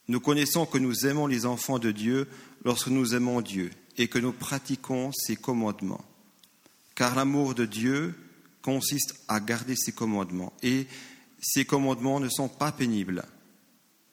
Nous 0.07 0.21
connaissons 0.21 0.67
que 0.67 0.77
nous 0.77 1.07
aimons 1.07 1.27
les 1.27 1.47
enfants 1.47 1.79
de 1.79 1.93
Dieu 1.93 2.29
lorsque 2.67 2.89
nous 2.89 3.15
aimons 3.15 3.41
Dieu 3.41 3.71
et 3.97 4.09
que 4.09 4.19
nous 4.19 4.33
pratiquons 4.33 5.12
ses 5.12 5.37
commandements. 5.37 6.05
Car 6.95 7.15
l'amour 7.15 7.55
de 7.55 7.65
Dieu 7.65 8.15
consiste 8.61 9.15
à 9.29 9.41
garder 9.41 9.77
ses 9.77 9.93
commandements, 9.93 10.53
et 10.62 10.87
ses 11.41 11.65
commandements 11.65 12.21
ne 12.21 12.29
sont 12.29 12.51
pas 12.51 12.71
pénibles 12.71 13.25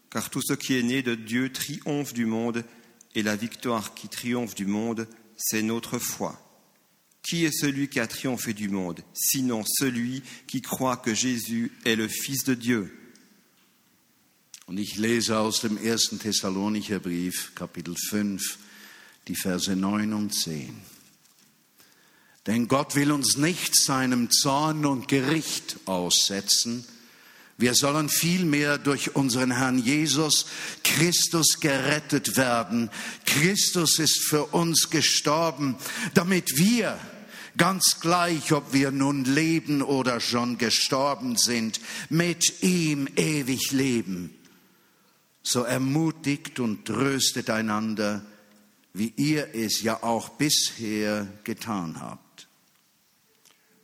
car 0.10 0.30
tout 0.30 0.42
ce 0.42 0.54
qui 0.54 0.76
est 0.78 0.84
né 0.84 1.02
de 1.02 1.16
Dieu 1.16 1.52
triomphe 1.52 2.14
du 2.14 2.26
monde, 2.26 2.64
et 3.16 3.24
la 3.24 3.36
victoire 3.36 3.94
qui 3.96 4.08
triomphe 4.08 4.56
du 4.56 4.66
monde, 4.66 5.08
c'est 5.36 5.62
notre 5.62 6.00
foi. 6.00 6.40
Qui 7.22 7.46
est 7.46 7.52
celui 7.52 7.90
qui 7.90 8.00
a 8.00 8.08
triomphé 8.08 8.54
du 8.54 8.70
monde, 8.70 9.02
sinon 9.14 9.64
celui 9.66 10.24
qui 10.48 10.62
croit 10.62 10.98
que 10.98 11.14
Jésus 11.14 11.72
est 11.86 11.96
le 11.96 12.08
Fils 12.08 12.44
de 12.44 12.54
Dieu? 12.54 12.96
Und 14.68 14.78
ich 14.78 14.98
lese 14.98 15.40
aus 15.40 15.62
dem 15.62 15.78
ersten 15.78 16.20
Thessalonicher 16.20 17.00
Brief, 17.00 17.54
Kapitel 17.56 17.96
5, 17.98 18.60
die 19.28 19.36
Verse 19.36 19.76
9 19.76 20.14
und 20.14 20.30
10. 20.30 20.80
Denn 22.46 22.68
Gott 22.68 22.96
will 22.96 23.12
uns 23.12 23.38
nicht 23.38 23.76
seinem 23.76 24.30
Zorn 24.30 24.86
und 24.86 25.08
Gericht 25.08 25.78
aussetzen, 25.86 26.86
wir 27.60 27.76
sollen 27.76 28.08
vielmehr 28.08 28.78
durch 28.78 29.18
unseren 29.18 29.52
Herrn 29.52 29.80
Jesus 29.80 30.46
Christus 30.82 31.60
gerettet 31.60 32.38
werden. 32.38 32.90
Christus 33.26 34.00
ist 34.00 34.24
für 34.30 34.46
uns 34.46 34.90
gestorben, 34.90 35.76
damit 36.14 36.58
wir, 36.58 36.98
ganz 37.58 38.00
gleich, 38.00 38.54
ob 38.54 38.72
wir 38.72 38.92
nun 38.92 39.26
leben 39.26 39.82
oder 39.82 40.22
schon 40.22 40.58
gestorben 40.58 41.36
sind, 41.36 41.82
mit 42.10 42.64
ihm 42.64 43.10
ewig 43.18 43.74
leben. 43.74 44.34
So 45.44 45.64
ermutigt 45.64 46.62
und 46.62 46.86
tröstet 46.86 47.50
einander, 47.50 48.26
wie 48.94 49.12
ihr 49.18 49.54
es 49.54 49.82
ja 49.82 50.02
auch 50.02 50.30
bisher 50.30 51.28
getan 51.44 52.00
habt. 52.00 52.48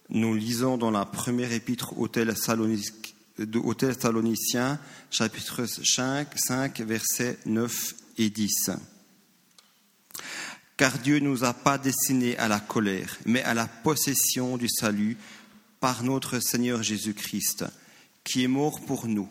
Nous 0.07 0.35
lisons 0.35 0.77
dans 0.77 0.91
la 0.91 1.03
première 1.03 1.51
épître 1.51 1.97
aux 1.97 2.07
Thessaloniciens 2.07 3.04
aux 3.39 3.73
Thessaloniciens, 3.73 4.79
chapitre 5.09 5.65
5, 5.65 6.27
5, 6.37 6.79
versets 6.81 7.37
9 7.45 7.95
et 8.17 8.29
10. 8.29 8.71
Car 10.77 10.97
Dieu 10.99 11.19
ne 11.19 11.29
nous 11.29 11.43
a 11.43 11.53
pas 11.53 11.77
destinés 11.77 12.37
à 12.37 12.47
la 12.47 12.59
colère, 12.59 13.17
mais 13.25 13.43
à 13.43 13.53
la 13.53 13.67
possession 13.67 14.57
du 14.57 14.67
salut 14.69 15.17
par 15.79 16.03
notre 16.03 16.39
Seigneur 16.39 16.83
Jésus-Christ, 16.83 17.65
qui 18.23 18.43
est 18.43 18.47
mort 18.47 18.81
pour 18.81 19.07
nous, 19.07 19.29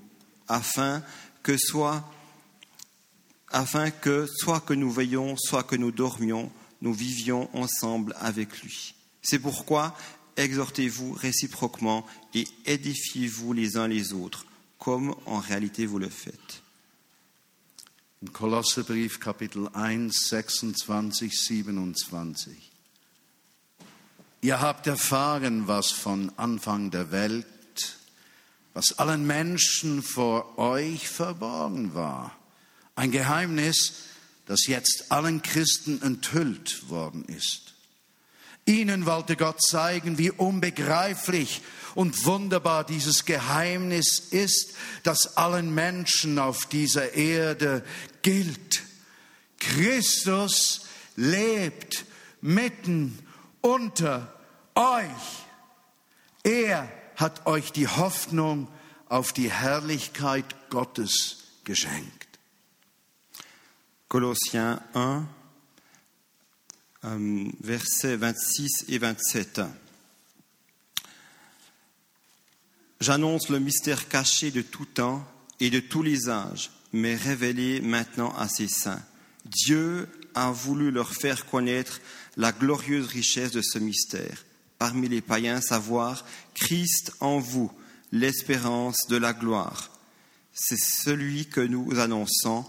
afin 0.48 1.02
que 1.42 1.56
soit 1.56 2.10
afin 3.50 3.90
que 3.90 4.26
soit 4.26 4.60
que 4.60 4.74
nous 4.74 4.90
veillions, 4.90 5.36
soit 5.36 5.62
que 5.62 5.76
nous 5.76 5.92
dormions, 5.92 6.50
nous 6.82 6.92
vivions 6.92 7.48
ensemble 7.56 8.14
avec 8.18 8.62
lui. 8.62 8.94
C'est 9.22 9.38
pourquoi 9.38 9.96
exhortez-vous 10.36 11.12
réciproquement 11.12 12.06
et 12.34 12.46
édifiez-vous 12.66 13.52
les 13.52 13.76
uns 13.76 13.88
les 13.88 14.12
autres, 14.12 14.46
comme 14.78 15.14
en 15.26 15.38
réalité 15.38 15.86
vous 15.86 15.98
le 15.98 16.08
faites. 16.08 16.62
Im 18.22 18.30
Kolosserbrief 18.30 19.18
Kapitel 19.18 19.68
1, 19.74 20.08
26, 20.08 20.86
27. 20.86 22.72
Ihr 24.40 24.60
habt 24.60 24.86
erfahren, 24.86 25.68
was 25.68 25.90
von 25.90 26.32
Anfang 26.38 26.90
der 26.90 27.10
Welt, 27.10 27.46
was 28.72 28.98
allen 28.98 29.26
Menschen 29.26 30.02
vor 30.02 30.58
euch 30.58 31.08
verborgen 31.08 31.94
war. 31.94 32.34
Ein 32.96 33.10
Geheimnis, 33.10 34.04
das 34.46 34.66
jetzt 34.66 35.12
allen 35.12 35.42
Christen 35.42 36.00
enthüllt 36.02 36.88
worden 36.88 37.24
ist. 37.26 37.73
Ihnen 38.66 39.06
wollte 39.06 39.36
Gott 39.36 39.62
zeigen, 39.62 40.16
wie 40.16 40.30
unbegreiflich 40.30 41.62
und 41.94 42.24
wunderbar 42.24 42.84
dieses 42.84 43.24
Geheimnis 43.24 44.18
ist, 44.18 44.74
das 45.02 45.36
allen 45.36 45.74
Menschen 45.74 46.38
auf 46.38 46.66
dieser 46.66 47.12
Erde 47.14 47.84
gilt. 48.22 48.82
Christus 49.58 50.86
lebt 51.16 52.04
mitten 52.40 53.18
unter 53.60 54.34
euch. 54.74 55.44
Er 56.42 56.90
hat 57.16 57.46
euch 57.46 57.72
die 57.72 57.88
Hoffnung 57.88 58.68
auf 59.08 59.32
die 59.32 59.50
Herrlichkeit 59.50 60.70
Gottes 60.70 61.44
geschenkt. 61.64 62.38
Colossiens 64.08 64.80
1, 64.92 64.96
euh, 64.96 65.22
versets 67.60 68.16
26 68.16 68.86
et 68.88 68.98
27. 68.98 69.60
J'annonce 73.00 73.50
le 73.50 73.58
mystère 73.58 74.08
caché 74.08 74.50
de 74.50 74.62
tout 74.62 74.86
temps 74.86 75.26
et 75.60 75.70
de 75.70 75.80
tous 75.80 76.02
les 76.02 76.28
âges, 76.28 76.70
mais 76.92 77.14
révélé 77.14 77.80
maintenant 77.80 78.34
à 78.36 78.48
ses 78.48 78.68
saints. 78.68 79.02
Dieu 79.44 80.08
a 80.34 80.50
voulu 80.50 80.90
leur 80.90 81.12
faire 81.12 81.46
connaître 81.46 82.00
la 82.36 82.52
glorieuse 82.52 83.06
richesse 83.08 83.52
de 83.52 83.62
ce 83.62 83.78
mystère. 83.78 84.44
Parmi 84.78 85.08
les 85.08 85.20
païens, 85.20 85.60
savoir 85.60 86.24
Christ 86.54 87.12
en 87.20 87.38
vous, 87.38 87.70
l'espérance 88.10 89.06
de 89.08 89.16
la 89.16 89.32
gloire. 89.32 89.90
C'est 90.52 90.80
celui 90.80 91.46
que 91.46 91.60
nous 91.60 91.98
annonçons, 91.98 92.64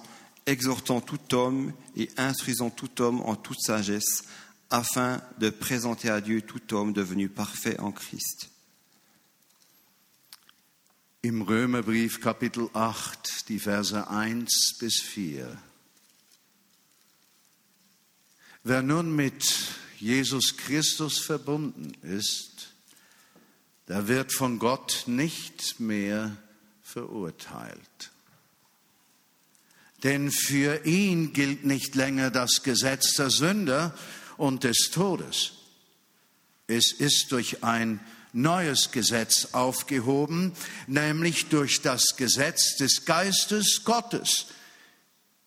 exhortant 0.45 1.01
tout 1.01 1.33
homme 1.33 1.73
et 1.95 2.09
instruisant 2.17 2.69
tout 2.69 3.01
homme 3.01 3.21
en 3.21 3.35
toute 3.35 3.59
sagesse, 3.59 4.23
afin 4.69 5.21
de 5.39 5.49
présenter 5.49 6.09
à 6.09 6.21
Dieu 6.21 6.41
tout 6.41 6.73
homme 6.73 6.93
devenu 6.93 7.29
parfait 7.29 7.79
en 7.79 7.91
Christ. 7.91 8.49
Im 11.23 11.41
Römerbrief 11.41 12.19
Kapitel 12.19 12.67
8, 12.75 13.45
die 13.47 13.59
Verse 13.59 13.95
1 13.95 14.77
bis 14.79 15.01
4. 15.01 15.57
Wer 18.63 18.81
nun 18.83 19.15
mit 19.15 19.43
Jesus 19.99 20.55
Christus 20.55 21.19
verbunden 21.19 21.93
ist, 22.03 22.73
der 23.87 24.07
wird 24.07 24.33
von 24.33 24.59
Gott 24.59 25.03
nicht 25.07 25.79
mehr 25.79 26.35
verurteilt. 26.83 28.11
Denn 30.05 30.31
für 30.31 30.85
ihn 30.85 31.33
gilt 31.33 31.65
nicht 31.65 31.95
länger 31.95 32.29
das 32.29 32.61
Gesetz 32.61 33.13
der 33.15 33.31
Sünder 33.31 33.97
und 34.37 34.63
des 34.63 34.91
Todes. 34.91 35.53
Es 36.67 36.91
ist 36.91 37.31
durch 37.31 37.63
ein 37.63 37.99
neues 38.31 38.91
Gesetz 38.91 39.47
aufgehoben, 39.53 40.51
nämlich 40.85 41.47
durch 41.47 41.81
das 41.81 42.17
Gesetz 42.17 42.75
des 42.75 43.05
Geistes 43.05 43.81
Gottes, 43.83 44.45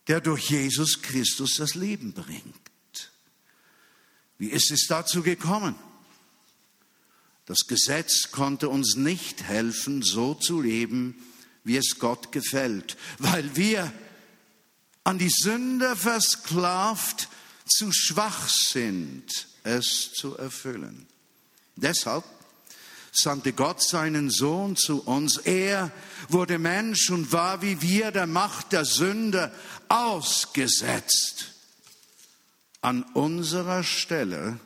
der 0.08 0.20
durch 0.20 0.50
Jesus 0.50 1.02
Christus 1.02 1.54
das 1.58 1.76
Leben 1.76 2.12
bringt. 2.12 3.12
Wie 4.38 4.48
ist 4.48 4.72
es 4.72 4.88
dazu 4.88 5.22
gekommen? 5.22 5.76
Das 7.46 7.68
Gesetz 7.68 8.32
konnte 8.32 8.68
uns 8.68 8.96
nicht 8.96 9.44
helfen, 9.44 10.02
so 10.02 10.34
zu 10.34 10.60
leben, 10.60 11.14
wie 11.62 11.76
es 11.76 12.00
Gott 12.00 12.32
gefällt, 12.32 12.96
weil 13.18 13.54
wir 13.54 13.92
an 15.08 15.16
die 15.16 15.30
Sünde 15.30 15.96
versklavt 15.96 17.28
zu 17.64 17.90
schwach 17.92 18.46
sind, 18.50 19.24
es 19.64 20.12
zu 20.12 20.36
erfüllen. 20.36 21.06
Deshalb 21.76 22.24
sandte 23.10 23.54
Gott 23.54 23.82
seinen 23.82 24.28
Sohn 24.28 24.76
zu 24.76 25.00
uns. 25.00 25.38
Er 25.38 25.90
wurde 26.28 26.58
Mensch 26.58 27.08
und 27.08 27.32
war 27.32 27.62
wie 27.62 27.80
wir 27.80 28.10
der 28.10 28.26
Macht 28.26 28.72
der 28.72 28.84
Sünde 28.84 29.50
ausgesetzt. 29.88 31.54
An 32.82 33.02
unserer 33.14 33.84
Stelle 33.84 34.60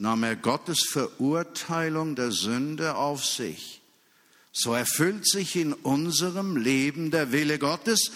nahm 0.00 0.24
er 0.24 0.34
Gottes 0.34 0.88
Verurteilung 0.90 2.16
der 2.16 2.32
Sünde 2.32 2.96
auf 2.96 3.24
sich. 3.24 3.80
So 4.50 4.74
erfüllt 4.74 5.28
sich 5.28 5.54
in 5.54 5.72
unserem 5.72 6.56
Leben 6.56 7.12
der 7.12 7.30
Wille 7.30 7.60
Gottes, 7.60 8.10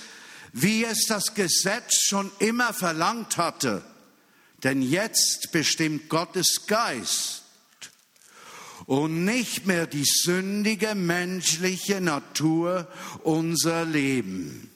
wie 0.52 0.84
es 0.84 1.06
das 1.06 1.34
Gesetz 1.34 2.02
schon 2.02 2.30
immer 2.38 2.72
verlangt 2.72 3.36
hatte. 3.36 3.82
Denn 4.62 4.82
jetzt 4.82 5.50
bestimmt 5.52 6.08
Gottes 6.08 6.66
Geist 6.66 7.42
und 8.86 9.24
nicht 9.24 9.66
mehr 9.66 9.86
die 9.86 10.04
sündige 10.04 10.94
menschliche 10.94 12.00
Natur 12.00 12.88
unser 13.22 13.84
Leben. 13.84 14.70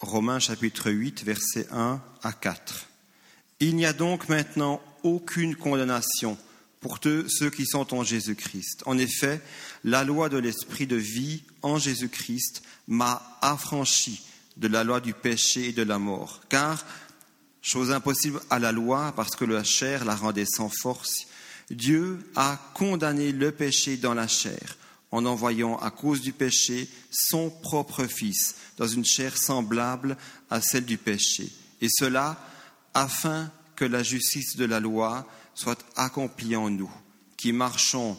Romains 0.00 0.44
chapitre 0.44 0.90
8, 0.90 1.20
versets 1.20 1.70
1 1.70 2.02
à 2.22 2.32
4. 2.32 2.54
Il 3.60 3.76
n'y 3.76 3.86
a 3.86 3.92
donc 3.92 4.28
maintenant 4.28 4.80
aucune 5.02 5.56
condamnation 5.56 6.36
pour 6.80 6.98
ceux 7.02 7.50
qui 7.50 7.64
sont 7.64 7.94
en 7.94 8.04
Jésus-Christ. 8.04 8.82
En 8.84 8.98
effet, 8.98 9.40
la 9.84 10.04
loi 10.04 10.28
de 10.28 10.36
l'esprit 10.36 10.86
de 10.86 10.96
vie 10.96 11.42
en 11.62 11.78
Jésus-Christ 11.78 12.62
m'a 12.86 13.38
affranchi 13.40 14.22
de 14.56 14.68
la 14.68 14.84
loi 14.84 15.00
du 15.00 15.14
péché 15.14 15.68
et 15.68 15.72
de 15.72 15.82
la 15.82 15.98
mort. 15.98 16.40
Car, 16.48 16.84
chose 17.60 17.90
impossible 17.90 18.40
à 18.50 18.58
la 18.58 18.72
loi, 18.72 19.12
parce 19.16 19.36
que 19.36 19.44
la 19.44 19.64
chair 19.64 20.04
la 20.04 20.14
rendait 20.14 20.46
sans 20.46 20.68
force, 20.68 21.26
Dieu 21.70 22.18
a 22.36 22.58
condamné 22.74 23.32
le 23.32 23.52
péché 23.52 23.96
dans 23.96 24.14
la 24.14 24.28
chair 24.28 24.76
en 25.10 25.26
envoyant 25.26 25.76
à 25.78 25.90
cause 25.92 26.20
du 26.20 26.32
péché 26.32 26.88
son 27.10 27.48
propre 27.48 28.04
Fils 28.06 28.56
dans 28.76 28.88
une 28.88 29.04
chair 29.04 29.38
semblable 29.38 30.16
à 30.50 30.60
celle 30.60 30.84
du 30.84 30.98
péché. 30.98 31.52
Et 31.80 31.88
cela 31.88 32.36
afin 32.94 33.50
que 33.76 33.84
la 33.84 34.02
justice 34.02 34.56
de 34.56 34.64
la 34.64 34.80
loi 34.80 35.26
soit 35.54 35.78
accomplie 35.94 36.56
en 36.56 36.68
nous, 36.68 36.90
qui 37.36 37.52
marchons 37.52 38.18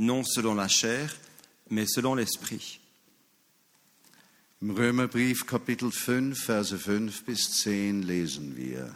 non 0.00 0.24
selon 0.24 0.54
la 0.54 0.66
chair, 0.66 1.14
mais 1.70 1.86
selon 1.86 2.16
l'esprit. 2.16 2.80
Im 4.62 4.70
Römerbrief 4.70 5.46
Kapitel 5.46 5.90
5, 5.90 6.40
Verse 6.40 6.78
5 6.78 7.24
bis 7.24 7.50
10 7.62 8.04
lesen 8.04 8.56
wir. 8.56 8.94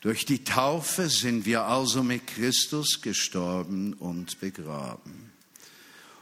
Durch 0.00 0.26
die 0.26 0.42
Taufe 0.42 1.08
sind 1.08 1.46
wir 1.46 1.66
also 1.66 2.02
mit 2.02 2.26
Christus 2.26 3.02
gestorben 3.02 3.92
und 3.92 4.40
begraben. 4.40 5.30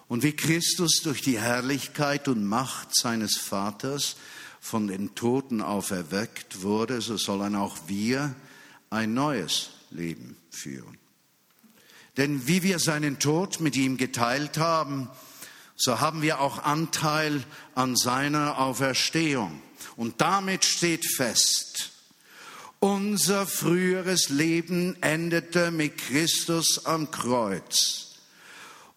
Und 0.07 0.23
wie 0.23 0.37
Christus 0.37 1.01
durch 1.03 1.23
die 1.23 1.41
Herrlichkeit 1.41 2.29
und 2.29 2.45
Macht 2.45 2.95
seines 2.95 3.39
Vaters 3.39 4.17
von 4.61 4.87
den 4.87 5.15
Toten 5.15 5.63
auferweckt 5.63 6.61
wurde, 6.61 7.01
so 7.01 7.17
sollen 7.17 7.57
auch 7.57 7.79
wir 7.87 8.35
ein 8.91 9.15
neues 9.15 9.71
Leben 9.91 10.37
führen. 10.51 10.99
Denn 12.19 12.47
wie 12.47 12.63
wir 12.63 12.79
seinen 12.79 13.19
Tod 13.19 13.61
mit 13.61 13.77
ihm 13.77 13.97
geteilt 13.97 14.59
haben, 14.59 15.09
so 15.77 16.01
haben 16.01 16.23
wir 16.23 16.41
auch 16.41 16.63
Anteil 16.65 17.43
an 17.75 17.97
seiner 17.97 18.59
Auferstehung. 18.59 19.61
Und 19.97 20.21
damit 20.21 20.65
steht 20.65 21.05
fest, 21.17 21.91
unser 22.79 23.47
früheres 23.47 24.29
Leben 24.29 25.01
endete 25.03 25.71
mit 25.71 25.99
Christus 25.99 26.87
am 26.87 27.11
Kreuz. 27.11 28.17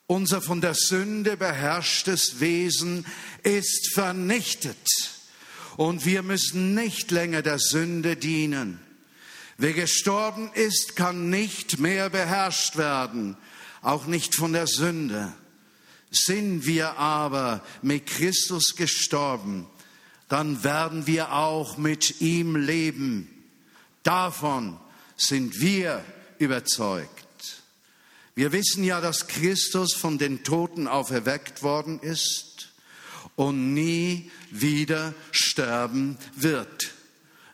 Unser 0.07 0.41
von 0.41 0.61
der 0.61 0.75
Sünde 0.75 1.37
beherrschtes 1.37 2.39
Wesen 2.39 3.05
ist 3.43 3.93
vernichtet 3.93 4.77
und 5.77 6.05
wir 6.05 6.23
müssen 6.23 6.75
nicht 6.75 7.11
länger 7.11 7.41
der 7.41 7.59
Sünde 7.59 8.15
dienen. 8.15 8.79
Wer 9.57 9.73
gestorben 9.73 10.51
ist, 10.53 10.95
kann 10.95 11.29
nicht 11.29 11.79
mehr 11.79 12.09
beherrscht 12.09 12.77
werden, 12.77 13.37
auch 13.81 14.05
nicht 14.05 14.35
von 14.35 14.53
der 14.53 14.67
Sünde. 14.67 15.33
Sind 16.11 16.65
wir 16.65 16.97
aber 16.97 17.63
mit 17.81 18.05
Christus 18.05 18.75
gestorben, 18.75 19.67
dann 20.29 20.63
werden 20.63 21.07
wir 21.07 21.33
auch 21.33 21.77
mit 21.77 22.21
ihm 22.21 22.55
leben. 22.55 23.29
Davon 24.03 24.79
sind 25.17 25.59
wir 25.59 26.03
überzeugt. 26.39 27.09
Wir 28.35 28.51
wissen 28.51 28.83
ja, 28.83 28.99
dass 28.99 29.27
Christus 29.27 29.93
von 29.93 30.17
den 30.17 30.43
Toten 30.43 30.87
auferweckt 30.87 31.63
worden 31.63 31.99
ist 31.99 32.69
und 33.35 33.73
nie 33.73 34.29
wieder 34.51 35.13
sterben 35.31 36.17
wird. 36.35 36.91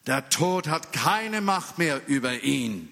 Der 0.07 0.29
Tod 0.29 0.67
hat 0.67 0.91
keine 0.93 1.41
Macht 1.41 1.77
mehr 1.77 2.01
über 2.07 2.41
ihn. 2.43 2.89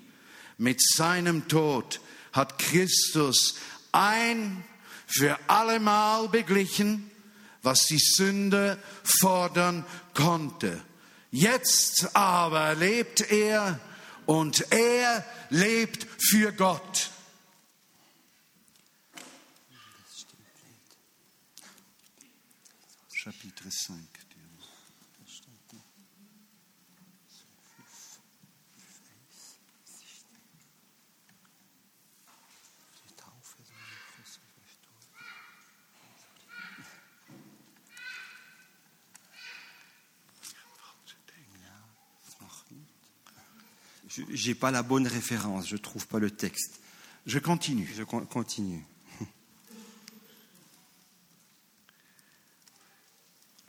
Mit 0.57 0.81
seinem 0.81 1.47
Tod 1.47 1.99
hat 2.31 2.59
Christus 2.59 3.55
ein 3.91 4.63
für 5.09 5.37
allemal 5.47 6.29
beglichen, 6.29 7.09
was 7.63 7.85
die 7.87 7.99
Sünde 7.99 8.81
fordern 9.03 9.85
konnte. 10.13 10.83
Jetzt 11.31 12.15
aber 12.15 12.75
lebt 12.75 13.31
er 13.31 13.79
und 14.25 14.71
er 14.71 15.25
lebt 15.49 16.07
für 16.19 16.51
Gott. 16.53 17.09
Chapitre 23.11 23.69
5. 23.69 24.08
Je 44.29 44.35
J'ai 44.35 44.55
pas 44.55 44.71
la 44.71 44.83
bonne 44.83 45.07
référence, 45.07 45.67
je 45.67 45.77
trouve 45.77 46.07
pas 46.07 46.19
le 46.19 46.31
texte. 46.31 46.79
Je 47.25 47.39
continue. 47.39 47.89
Je 47.95 48.03
con- 48.03 48.25
continue. 48.25 48.83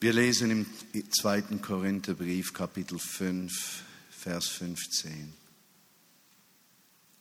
Wir 0.01 0.13
lesen 0.13 0.51
im 0.51 0.67
2. 1.11 1.61
Korintherbrief 1.61 2.53
Kapitel 2.53 2.99
5, 2.99 3.83
Vers 4.11 4.49
15. 4.49 5.33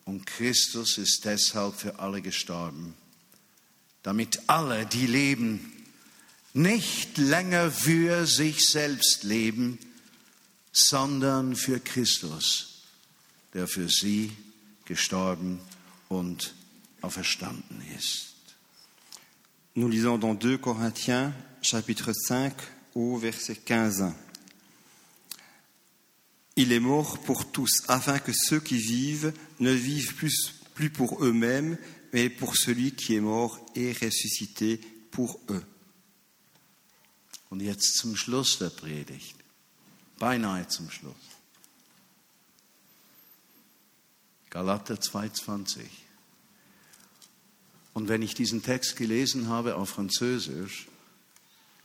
Und 0.06 0.26
Christus 0.26 0.98
ist 0.98 1.26
deshalb 1.26 1.76
für 1.76 2.00
alle 2.00 2.22
gestorben, 2.22 2.96
damit 4.02 4.42
alle, 4.48 4.86
die 4.86 5.06
leben, 5.06 5.72
nicht 6.54 7.18
länger 7.18 7.70
für 7.70 8.26
sich 8.26 8.68
selbst 8.68 9.24
leben, 9.24 9.78
sondern 10.72 11.56
für 11.56 11.80
Christus, 11.80 12.69
der 13.54 13.68
für 13.68 13.90
sie 13.90 14.32
gestorben 14.86 15.60
und 16.08 16.56
auferstanden 17.02 17.82
ist. 17.98 18.36
Nous 19.76 19.88
lisons 19.88 20.20
dans 20.20 20.36
2 20.36 20.58
Corinthiens 20.58 21.34
chapitre 21.62 22.12
5 22.14 22.54
au 22.96 23.18
verset 23.18 23.56
15. 23.56 24.14
Il 26.56 26.74
est 26.74 26.80
mort 26.80 27.20
pour 27.20 27.52
tous, 27.52 27.84
afin 27.88 28.20
que 28.20 28.34
ceux 28.34 28.60
qui 28.60 28.78
vivent 28.78 29.32
ne 29.60 29.72
vivent 29.72 30.16
plus, 30.16 30.56
plus 30.74 30.90
pour 30.90 31.24
eux-mêmes, 31.24 31.78
mais 32.12 32.30
pour 32.30 32.58
celui 32.58 32.94
qui 32.94 33.16
est 33.16 33.22
mort 33.22 33.64
et 33.76 33.94
ressuscité 33.94 34.82
pour 35.12 35.40
eux. 35.50 35.64
Und 37.52 37.62
jetzt 37.62 37.96
zum 37.96 38.16
Schluss 38.16 38.60
der 38.60 38.70
Predigt, 38.70 39.36
beinahe 40.20 40.68
zum 40.68 40.90
Schluss. 40.92 41.16
Galater 44.50 44.96
2,20. 44.96 45.82
Und 47.94 48.08
wenn 48.08 48.22
ich 48.22 48.34
diesen 48.34 48.64
Text 48.64 48.96
gelesen 48.96 49.48
habe 49.50 49.76
auf 49.76 49.90
Französisch, 49.90 50.88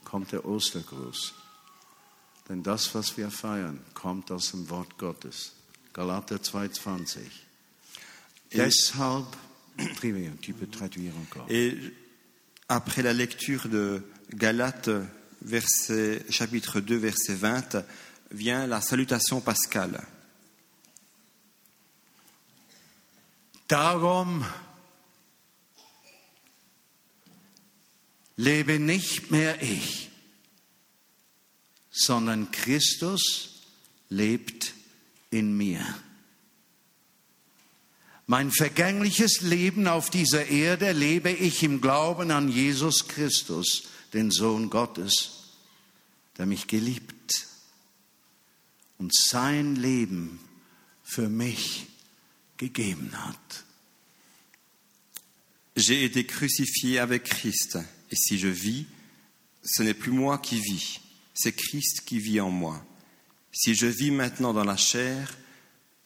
kommt 0.05 0.33
der 0.33 0.45
Ostergruß. 0.45 1.35
Denn 2.49 2.63
das, 2.63 2.95
was 2.95 3.17
wir 3.17 3.31
feiern, 3.31 3.81
kommt 3.95 4.31
aus 4.31 4.51
dem 4.51 4.69
Wort 4.71 4.99
Gottes. 4.99 5.53
Galater 5.93 6.37
2,20. 6.37 7.19
Deshalb, 8.53 9.27
Trivium, 9.97 10.41
tu 10.41 10.53
peux 10.53 10.71
traduire 10.71 11.13
encore. 11.17 11.51
Et 11.51 11.77
après 12.69 13.03
la 13.03 13.13
lecture 13.13 13.69
de 13.69 14.03
Galates, 14.31 14.91
verset, 15.41 16.25
chapitre 16.31 16.81
2, 16.81 16.99
verset 16.99 17.37
20, 17.37 17.85
vient 18.31 18.67
la 18.67 18.81
salutation 18.81 19.41
pascale. 19.41 20.07
Darum 23.69 24.45
lebe 28.37 28.79
nicht 28.79 29.31
mehr 29.31 29.63
ich, 29.63 30.11
sondern 31.91 32.51
Christus 32.51 33.63
lebt 34.09 34.75
in 35.31 35.57
mir. 35.57 35.83
Mein 38.27 38.51
vergängliches 38.51 39.43
Leben 39.43 39.87
auf 39.87 40.11
dieser 40.11 40.47
Erde 40.47 40.93
lebe 40.93 41.31
ich 41.31 41.63
im 41.63 41.81
Glauben 41.81 42.31
an 42.31 42.49
Jesus 42.49 43.07
Christus, 43.09 43.85
den 44.13 44.31
Sohn 44.31 44.71
Gottes, 44.71 45.55
der 46.39 46.47
mich 46.47 46.67
geliebt 46.67 47.47
und 48.99 49.15
sein 49.15 49.77
Leben 49.77 50.41
für 51.03 51.29
mich 51.29 51.87
gegeben 52.59 53.11
hat. 53.13 53.65
J'ai 55.77 56.05
été 56.05 56.25
crucifié 56.25 56.99
avec 56.99 57.25
Christ, 57.25 57.79
et 58.11 58.17
si 58.17 58.39
je 58.39 58.49
vis, 58.49 58.87
ce 59.65 59.83
n'est 59.83 59.95
plus 59.95 60.13
moi 60.13 60.39
qui 60.39 60.61
vis, 60.61 61.01
c'est 61.35 61.53
Christ 61.53 62.03
qui 62.05 62.21
vit 62.21 62.41
en 62.41 62.51
moi. 62.51 62.85
Si 63.53 63.75
je 63.75 63.87
vis 63.87 64.11
maintenant 64.11 64.53
dans 64.53 64.65
la 64.65 64.77
chair, 64.77 65.37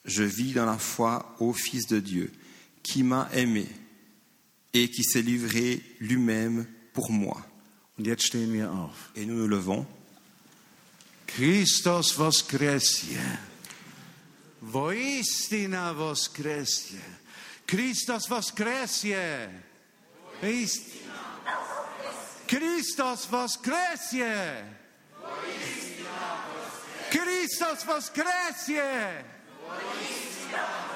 je 0.05 0.23
vis 0.23 0.53
dans 0.53 0.65
la 0.65 0.77
foi 0.77 1.35
au 1.39 1.53
Fils 1.53 1.87
de 1.87 1.99
Dieu, 1.99 2.31
qui 2.81 3.03
m'a 3.03 3.29
aimé 3.33 3.67
et 4.73 4.89
qui 4.89 5.03
s'est 5.03 5.21
livré 5.21 5.83
lui-même 5.99 6.65
pour 6.93 7.11
moi. 7.11 7.45
Et 7.99 9.25
nous 9.25 9.35
nous 9.35 9.47
levons. 9.47 9.85
Christos 11.27 12.15
voskresie. 12.15 13.17
Voistina 14.61 15.93
voskresie. 15.93 17.01
Christos 17.65 18.27
voskresie. 18.27 19.49
Ist 20.41 20.83
Christos 22.47 23.25
voskresie. 23.25 24.65
Christos 27.09 27.83
voskresie. 27.85 29.23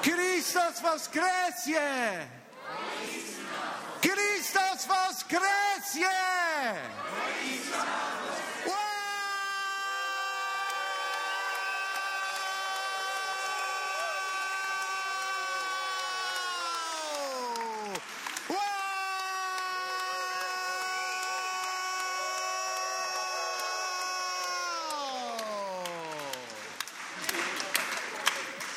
Christos 0.02 0.80
voskresie. 0.82 2.28
Christos 4.02 4.86
voskresie. 4.86 6.06
Wow! 7.74 8.13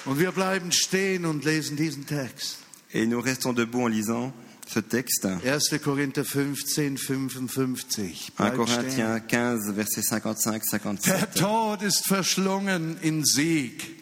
Und 0.08 0.20
wir 0.20 0.32
bleiben 0.32 0.72
stehen 0.72 1.26
und 1.26 1.43
lesen 1.43 1.76
diesen 1.76 2.06
Text. 2.06 2.60
Et 2.93 3.06
nous 3.06 3.20
restons 3.20 3.54
debout 3.54 3.84
en 3.84 3.88
lisant 3.88 4.34
ce 4.65 4.80
texte. 4.80 5.28
1. 5.43 5.82
Korinther 5.84 6.24
15, 6.24 6.98
55. 6.98 8.32
1 8.38 8.56
Bleibt 8.56 8.70
stehen. 8.70 8.86
Corinthiens 8.96 9.65
15, 9.65 9.76
verset 9.76 10.04
55, 10.04 10.72
Der 11.04 11.20
57. 11.20 11.41
Tod 11.41 11.82
ist 11.82 12.08
verschlungen 12.08 12.98
in 13.02 13.26
Sieg. 13.26 13.98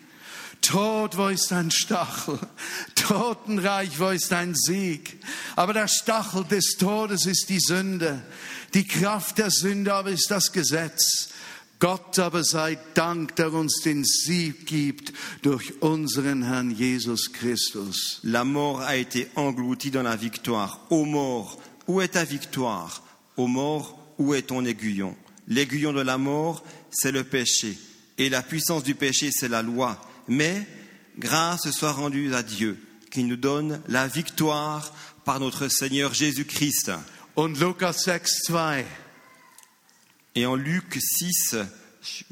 Tod, 0.62 1.18
wo 1.18 1.28
ist 1.28 1.52
dein 1.52 1.72
Stachel? 1.72 2.40
Totenreich, 2.96 4.00
wo 4.00 4.10
ist 4.10 4.32
dein 4.32 4.54
Sieg? 4.56 5.20
Aber 5.56 5.74
der 5.74 5.88
Stachel 5.88 6.44
des 6.44 6.78
Todes 6.78 7.26
ist 7.26 7.50
die 7.50 7.60
Sünde. 7.60 8.22
Die 8.76 8.88
Kraft 8.88 9.40
der 9.40 9.50
Sünde 9.50 9.94
aber 9.94 10.12
ist 10.12 10.30
das 10.30 10.52
Gesetz. 10.52 11.30
Gott 11.86 12.18
aber 12.18 12.44
sei 12.44 12.80
Dank, 12.96 13.36
der 13.36 13.54
uns 13.54 13.82
den 13.82 14.04
Sieg 14.04 14.66
gibt 14.66 15.14
durch 15.44 15.84
unseren 15.84 16.42
Herrn 16.42 16.72
Jesus 16.72 17.32
Christus. 17.32 18.22
La 18.24 18.44
mort 18.44 18.82
a 18.82 18.96
été 18.96 19.28
engloutie 19.36 19.92
dans 19.92 20.02
la 20.02 20.16
victoire. 20.16 20.80
Ô 20.90 21.06
mort, 21.06 21.60
où 21.88 22.02
est 22.02 22.14
ta 22.14 22.24
victoire? 22.24 23.04
Ô 23.38 23.46
mort, 23.46 24.00
où 24.18 24.34
est 24.34 24.48
ton 24.48 24.66
aiguillon? 24.66 25.16
L'aiguillon 25.48 25.94
de 25.94 26.02
la 26.02 26.18
mort, 26.18 26.64
c'est 26.90 27.12
le 27.12 27.24
péché. 27.24 27.78
Et 28.18 28.30
la 28.30 28.42
puissance 28.42 28.82
du 28.82 28.96
péché, 28.96 29.30
c'est 29.32 29.48
la 29.48 29.62
loi. 29.62 30.02
Mais 30.28 30.68
grâce 31.20 31.70
soit 31.70 31.92
rendue 31.92 32.34
à 32.34 32.42
Dieu, 32.42 32.80
qui 33.12 33.24
nous 33.24 33.38
donne 33.38 33.80
la 33.88 34.08
victoire 34.08 34.92
par 35.24 35.40
notre 35.40 35.68
Seigneur 35.68 36.16
Jésus-Christ. 36.16 36.94
Und 37.36 37.60
Lukas 37.60 37.94
6, 37.94 38.50
2. 38.50 38.86
Et 40.38 40.46
en 40.46 40.58
Luc 40.58 40.98
6, 41.00 41.56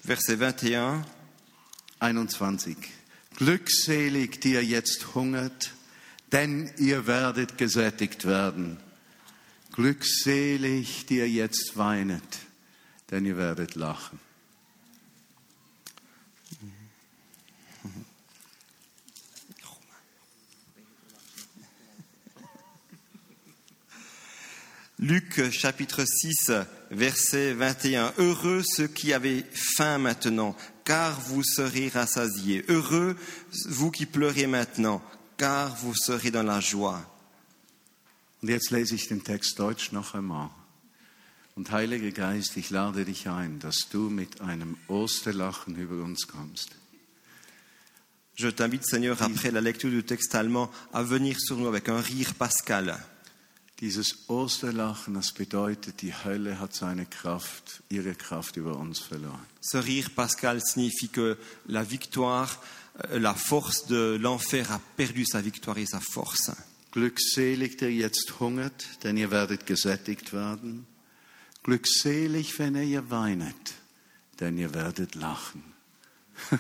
verset 0.06 0.36
21, 0.36 1.06
21. 2.02 2.76
Glückselig, 3.38 4.42
die 4.42 4.52
ihr 4.52 4.66
jetzt 4.66 5.16
hungert, 5.16 5.72
denn 6.34 6.70
ihr 6.78 7.08
werdet 7.08 7.58
gesättigt 7.58 8.26
werden. 8.26 8.78
Glückselig, 9.72 11.06
die 11.06 11.20
ihr 11.20 11.30
jetzt 11.30 11.78
weinet, 11.78 12.40
denn 13.10 13.26
ihr 13.26 13.38
werdet 13.38 13.76
lachen. 13.76 14.20
Luc 25.04 25.52
chapitre 25.52 26.06
6, 26.06 26.50
verset 26.90 27.54
21. 27.56 28.14
Heureux 28.20 28.64
ceux 28.64 28.88
qui 28.88 29.12
avaient 29.12 29.44
faim 29.52 29.98
maintenant, 29.98 30.56
car 30.86 31.20
vous 31.20 31.44
serez 31.44 31.90
rassasiés. 31.90 32.64
Heureux 32.70 33.18
vous 33.66 33.92
qui 33.92 34.06
pleurez 34.06 34.48
maintenant, 34.48 35.02
car 35.36 35.76
vous 35.76 35.94
serez 35.94 36.32
dans 36.32 36.44
la 36.44 36.62
joie. 36.62 37.02
Und 38.42 38.48
jetzt 38.48 38.72
lese 38.72 38.96
ich 38.96 39.10
den 39.10 39.22
Text 39.22 39.60
Deutsch 39.60 39.92
noch 39.92 40.16
einmal. 40.16 40.52
Und 41.58 41.70
Heiliger 41.72 42.12
Geist, 42.12 42.56
ich 42.56 42.70
lade 42.70 43.04
dich 43.04 43.28
ein, 43.28 43.60
dass 43.60 43.90
du 43.92 44.10
mit 44.10 44.40
einem 44.40 44.78
Osterlachen 44.88 45.76
über 45.76 46.02
uns 46.02 46.28
kommst. 46.28 46.70
Je 48.36 48.48
t'invite, 48.48 48.86
Seigneur, 48.86 49.22
après 49.22 49.52
la 49.52 49.60
lecture 49.60 49.90
du 49.90 50.04
texte 50.04 50.34
allemand, 50.34 50.72
à 50.94 51.04
venir 51.04 51.38
sur 51.42 51.58
nous 51.58 51.68
avec 51.68 51.90
un 51.90 52.00
rire 52.00 52.34
pascal. 52.36 52.98
Dieses 53.80 54.30
Osterlachen, 54.30 55.16
das 55.16 55.32
bedeutet, 55.32 56.02
die 56.02 56.14
Hölle 56.14 56.60
hat 56.60 56.74
seine 56.74 57.06
Kraft, 57.06 57.82
ihre 57.90 58.14
Kraft 58.14 58.56
über 58.56 58.78
uns 58.78 59.00
verloren. 59.00 59.46
Ce 59.62 59.78
rire 59.78 60.10
pascal 60.10 60.62
signifie 60.62 61.08
que 61.08 61.38
la 61.66 61.84
victoire, 61.84 62.50
euh, 63.10 63.20
la 63.20 63.34
force 63.34 63.86
de 63.88 64.18
l'enfer 64.22 64.70
a 64.72 64.80
perdu 64.96 65.26
sa 65.26 65.42
victoire 65.42 65.78
et 65.80 65.88
sa 65.88 66.00
force. 66.00 66.52
Glückselig, 66.92 67.78
der 67.78 67.92
jetzt 67.92 68.40
hungert, 68.40 68.86
denn 69.04 69.18
ihr 69.18 69.32
werdet 69.32 69.66
gesättigt 69.66 70.32
werden. 70.32 70.86
Glückselig, 71.64 72.60
wenn 72.60 72.76
ihr 72.76 73.10
weinet, 73.10 73.74
denn 74.40 74.58
ihr 74.58 74.74
werdet 74.74 75.16
lachen. 75.16 75.64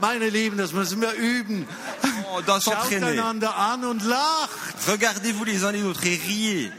Meine 0.00 0.28
Lieben, 0.30 0.56
das 0.56 0.72
müssen 0.72 1.00
wir 1.00 1.12
üben. 1.12 1.68
On 2.32 2.44
doit 2.44 2.62
Schaut 2.62 2.92
einander 2.92 3.56
an 3.56 3.84
und 3.84 4.02
lacht. 4.04 4.88
Regardez-vous 4.88 5.44
les 5.44 5.62
uns 5.62 5.72
les 5.72 5.84
autres 5.84 6.04
et 6.04 6.20
riez. 6.26 6.70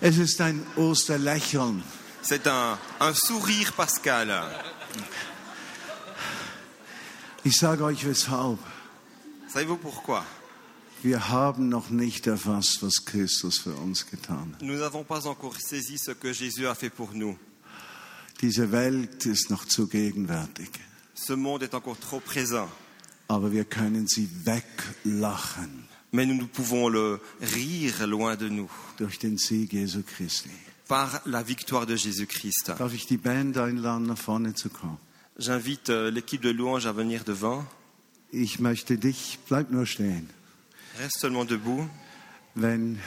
Es 0.00 0.18
ist 0.18 0.40
ein 0.40 0.64
Osterlächeln. 0.76 1.82
C'est 2.22 2.46
un, 2.46 2.78
un 3.00 3.14
sourire 3.14 3.72
pascal. 3.72 4.28
Ich 7.46 7.58
sage 7.58 7.84
euch 7.84 8.04
weshalb. 8.04 8.58
Savez-vous 9.46 9.76
pourquoi 9.76 10.24
Wir 11.04 11.28
haben 11.28 11.68
noch 11.68 11.90
nicht 11.90 12.26
erfasst, 12.26 12.82
was 12.82 13.04
Christus 13.04 13.58
für 13.60 13.76
uns 13.76 14.06
getan 14.10 14.52
hat. 14.52 14.62
Nous 14.62 14.76
n'avons 14.76 15.04
pas 15.04 15.26
encore 15.26 15.54
saisi 15.60 15.96
ce 15.96 16.10
que 16.14 16.32
Jésus 16.32 16.66
a 16.66 16.74
fait 16.74 16.90
pour 16.90 17.12
nous. 17.14 17.36
Diese 18.40 18.72
Welt 18.72 19.26
ist 19.26 19.48
noch 19.50 19.64
zu 19.64 19.86
gegenwärtig, 19.86 20.70
Ce 21.14 21.34
monde 21.34 21.62
est 21.62 21.74
encore 21.74 22.00
trop 22.00 22.18
présent, 22.18 22.68
aber 23.28 23.52
wir 23.52 23.64
können 23.64 24.08
sie 24.08 24.28
weglachen 24.44 25.84
mais 26.10 26.26
nous, 26.26 26.34
nous 26.34 26.48
pouvons 26.48 26.88
le 26.88 27.20
rire 27.40 28.08
loin 28.08 28.34
de 28.34 28.48
nous 28.48 28.70
durch 28.98 29.20
den 29.20 29.38
Sieg 29.38 29.72
Jesu 29.72 30.02
Christi. 30.02 30.50
par 30.88 31.20
la 31.26 31.44
victoire 31.44 31.86
de 31.86 31.94
Jésus-Christ. 31.94 32.72
Darf 32.76 32.92
ich 32.92 33.06
die 33.06 33.18
Band 33.18 33.56
einladen, 33.56 34.06
nach 34.06 34.18
vorne 34.18 34.54
zu 34.54 34.68
kommen? 34.68 34.98
J'invite 35.38 35.90
euh, 35.90 36.10
l'équipe 36.10 36.40
de 36.42 36.50
louange 36.50 36.86
à 36.86 36.92
venir 36.92 37.24
devant. 37.24 37.64
Ich 38.32 38.58
möchte 38.58 38.96
dich, 38.98 39.38
bleib 39.48 39.70
nur 39.70 39.86
stehen, 39.86 40.28
Reste 40.98 41.20
seulement 41.20 41.44
debout. 41.44 41.88
wenn 42.54 42.98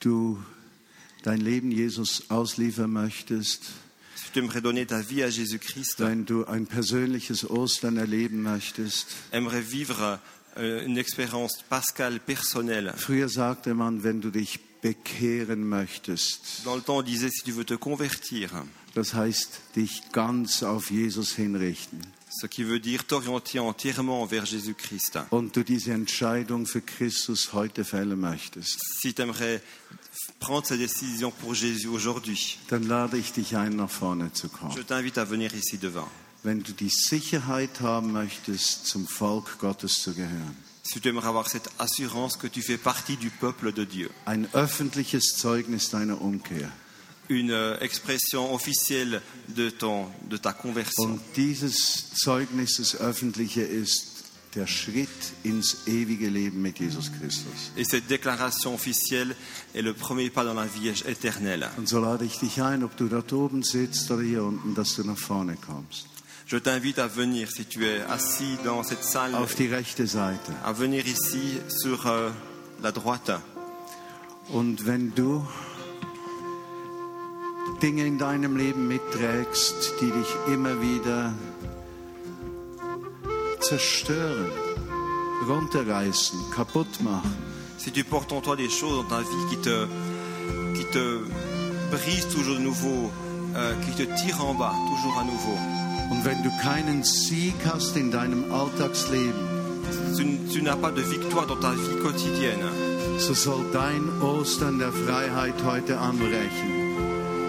du 0.00 0.38
dein 1.22 1.40
Leben 1.40 1.70
Jesus 1.72 2.24
ausliefern 2.30 2.90
möchtest, 2.92 3.62
Si 4.14 4.30
tu 4.32 4.38
aimerais 4.40 4.60
donner 4.60 4.86
ta 4.86 5.00
vie 5.00 5.22
à 5.22 5.30
Jésus-Christ, 5.30 6.00
wenn 6.00 6.24
du 6.24 6.44
ein 6.46 6.66
persönliches 6.66 7.44
Ostern 7.48 7.96
erleben 7.96 8.42
möchtest. 8.42 9.06
aimerais 9.32 9.62
vivre 9.62 10.18
euh, 10.58 10.84
une 10.84 10.98
expérience 10.98 11.62
pascale 11.68 12.20
personnelle. 12.20 12.92
Früher 12.96 13.28
sagte 13.28 13.74
man, 13.74 14.02
wenn 14.04 14.20
du 14.20 14.30
dich 14.30 14.60
bekehren 14.82 15.66
möchtest, 15.66 16.62
Dans 16.64 16.76
le 16.76 16.82
temps, 16.82 16.98
on 16.98 17.02
disait 17.02 17.30
si 17.30 17.42
tu 17.42 17.52
veux 17.52 17.64
te 17.64 17.74
convertir, 17.74 18.50
das 18.94 19.14
heißt, 19.14 19.60
dich 19.76 20.02
ganz 20.12 20.62
auf 20.62 20.90
Jesus 20.90 21.32
hinrichten 21.34 22.00
ce 22.40 22.48
qui 22.48 22.64
veut 22.64 22.80
dire 22.80 23.02
t'orienter 23.06 23.60
entièrement 23.60 24.26
vers 24.26 24.50
Jésus-Christ. 24.50 25.18
und 25.30 25.54
du 25.56 25.62
diese 25.62 25.92
Entscheidung 25.92 26.66
für 26.66 26.80
Christus 26.80 27.52
heute 27.52 27.84
fällen 27.84 28.18
möchtest, 28.20 28.78
Si 29.00 29.14
tu 29.14 29.22
aimerais 29.22 29.60
prendre 30.40 30.66
cette 30.66 30.80
décision 30.80 31.30
pour 31.30 31.54
Jésus 31.54 31.88
aujourd'hui, 31.88 32.58
dann 32.68 32.82
lade 32.88 33.16
ich 33.18 33.32
dich 33.32 33.56
ein, 33.56 33.76
nach 33.76 33.90
vorne 33.90 34.32
zu 34.32 34.48
je 34.48 34.52
kommen. 34.52 34.84
t'invite 34.86 35.18
à 35.18 35.24
venir 35.24 35.52
ici 35.54 35.78
devant. 35.78 36.08
Wenn 36.42 36.62
du 36.62 36.72
die 36.72 36.90
Sicherheit 36.90 37.80
haben 37.80 38.12
möchtest, 38.12 38.86
zum 38.86 39.06
Volk 39.06 39.58
Gottes 39.58 40.02
zu 40.02 40.12
gehören, 40.12 40.56
Si 40.82 41.00
tu 41.00 41.08
aimerais 41.08 41.28
avoir 41.28 41.48
cette 41.48 41.70
assurance 41.78 42.36
que 42.38 42.46
tu 42.46 42.60
fais 42.60 42.76
partie 42.76 43.16
du 43.16 43.30
peuple 43.30 43.72
de 43.72 43.84
Dieu, 43.86 44.10
ein 44.26 44.46
öffentliches 44.52 45.34
Zeugnis 45.38 45.88
deiner 45.88 46.20
Umkehr. 46.20 46.70
Une 47.28 47.50
euh, 47.50 47.78
expression 47.80 48.52
officielle 48.54 49.22
de, 49.48 49.70
ton, 49.70 50.06
de 50.30 50.36
ta 50.36 50.52
conversion. 50.52 51.12
Und 51.12 51.20
dieses 51.36 52.10
Zeugnis, 52.14 52.76
das 52.78 52.96
öffentliche, 52.96 53.62
ist 53.62 54.10
der 54.54 54.66
Schritt 54.68 55.08
ins 55.42 55.78
ewige 55.86 56.28
Leben 56.28 56.62
mit 56.62 56.78
Jesus 56.78 57.10
Christus. 57.18 57.72
Et 57.76 57.84
cette 57.84 58.06
déclaration 58.06 58.74
officielle 58.74 59.34
est 59.74 59.82
le 59.82 59.92
premier 59.94 60.30
pas 60.30 60.44
dans 60.44 60.54
la 60.54 60.66
vie 60.66 60.88
éternelle. 60.88 61.68
Und 61.76 61.88
so 61.88 61.98
lade 62.00 62.24
ich 62.24 62.38
dich 62.38 62.62
ein, 62.62 62.84
ob 62.84 62.96
du 62.96 63.08
dort 63.08 63.32
oben 63.32 63.62
sitzt 63.64 64.10
oder 64.10 64.22
hier 64.22 64.44
unten, 64.44 64.74
dass 64.74 64.94
du 64.94 65.02
nach 65.02 65.18
vorne 65.18 65.56
kommst. 65.56 66.06
Je 66.46 66.58
t'invite 66.58 66.98
à 66.98 67.08
venir, 67.08 67.48
si 67.50 67.64
tu 67.64 67.84
es 67.86 68.02
assis 68.02 68.58
dans 68.64 68.84
cette 68.86 69.02
salle, 69.02 69.34
Auf 69.34 69.54
die 69.54 69.66
rechte 69.66 70.06
Seite. 70.06 70.52
à 70.62 70.72
venir 70.72 71.04
ici 71.06 71.58
sur 71.68 72.06
euh, 72.06 72.30
la 72.82 72.92
droite. 72.92 73.40
Und 74.50 74.84
wenn 74.86 75.14
du 75.14 75.42
Dinge 77.82 78.06
in 78.06 78.18
deinem 78.18 78.56
Leben 78.56 78.88
mitträgst, 78.88 79.94
die 80.00 80.10
dich 80.10 80.54
immer 80.54 80.80
wieder 80.80 81.34
zerstören, 83.60 84.50
runterreißen, 85.48 86.38
kaputt 86.54 87.00
machen, 87.00 87.34
Si 87.84 87.90
tu 87.90 88.02
portes 88.02 88.32
en 88.32 88.40
toi 88.40 88.56
des 88.56 88.70
choses 88.70 88.96
dans 88.96 89.04
ta 89.04 89.20
vie 89.20 89.46
qui 89.50 89.56
te, 89.58 89.86
qui 90.74 90.84
te 90.86 91.20
brisent 91.90 92.28
toujours 92.28 92.56
de 92.56 92.62
nouveau, 92.62 93.10
euh, 93.56 93.74
qui 93.84 93.90
te 93.90 94.04
tirent 94.22 94.42
en 94.42 94.54
bas 94.54 94.72
toujours 94.88 95.18
à 95.18 95.24
nouveau, 95.24 95.58
Und 96.10 96.24
wenn 96.24 96.42
du 96.42 96.50
keinen 96.62 97.04
Sieg 97.04 97.54
hast 97.66 97.94
in 97.96 98.10
deinem 98.10 98.50
Alltagsleben, 98.52 99.34
tu, 100.16 100.24
tu 100.50 100.62
n'as 100.62 100.76
pas 100.76 100.92
de 100.92 101.02
victoire 101.02 101.46
dans 101.46 101.56
ta 101.56 101.72
vie 101.72 102.00
quotidienne, 102.00 102.70
so 103.18 103.34
soll 103.34 103.64
dein 103.72 104.08
Ostern 104.22 104.78
der 104.78 104.92
Freiheit 104.92 105.54
heute 105.66 105.98
anbrechen. 105.98 106.83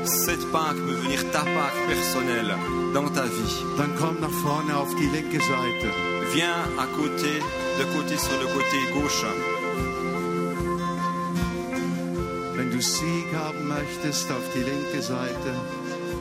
Cette 0.08 0.52
Pâque 0.52 0.78
peut 0.78 1.00
venir 1.04 1.20
ta 1.32 1.40
Pâque 1.40 1.88
personnelle 1.88 2.56
dans 2.94 3.10
ta 3.10 3.24
vie. 3.24 3.56
Dann 3.78 3.96
komm 4.00 4.20
nach 4.22 4.36
vorne 4.44 4.76
auf 4.78 4.94
die 4.96 5.08
linke 5.08 5.40
Seite. 5.42 5.88
Viens 6.34 6.62
à 6.78 6.88
côté, 6.88 7.42
de 7.80 7.86
côté 7.96 8.18
sur 8.18 8.38
le 8.40 8.48
côté 8.48 8.78
gauche. 8.94 9.26
Wenn 12.56 12.72
du 12.72 12.82
Sieg 12.82 13.28
haben 13.36 13.68
möchtest, 13.68 14.32
auf 14.32 14.46
die 14.54 14.64
linke 14.64 15.02
Seite. 15.02 15.52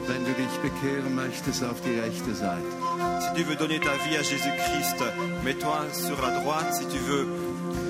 Wenn 0.07 0.25
du 0.25 0.33
dich 0.33 0.55
bekehren 0.61 1.15
möchtest, 1.15 1.63
auf 1.65 1.81
die 1.81 1.99
rechte 1.99 2.35
Seite. 2.35 2.71
Si 3.21 3.35
tu 3.37 3.45
veux 3.49 3.57
donner 3.57 3.81
ta 3.81 3.95
vie 4.05 4.17
à 4.17 4.23
Jésus-Christ, 4.23 5.01
mets-toi 5.45 5.87
sur 5.93 6.21
la 6.21 6.41
droite. 6.41 6.75
Si 6.75 6.87
tu 6.87 6.99
veux 6.99 7.27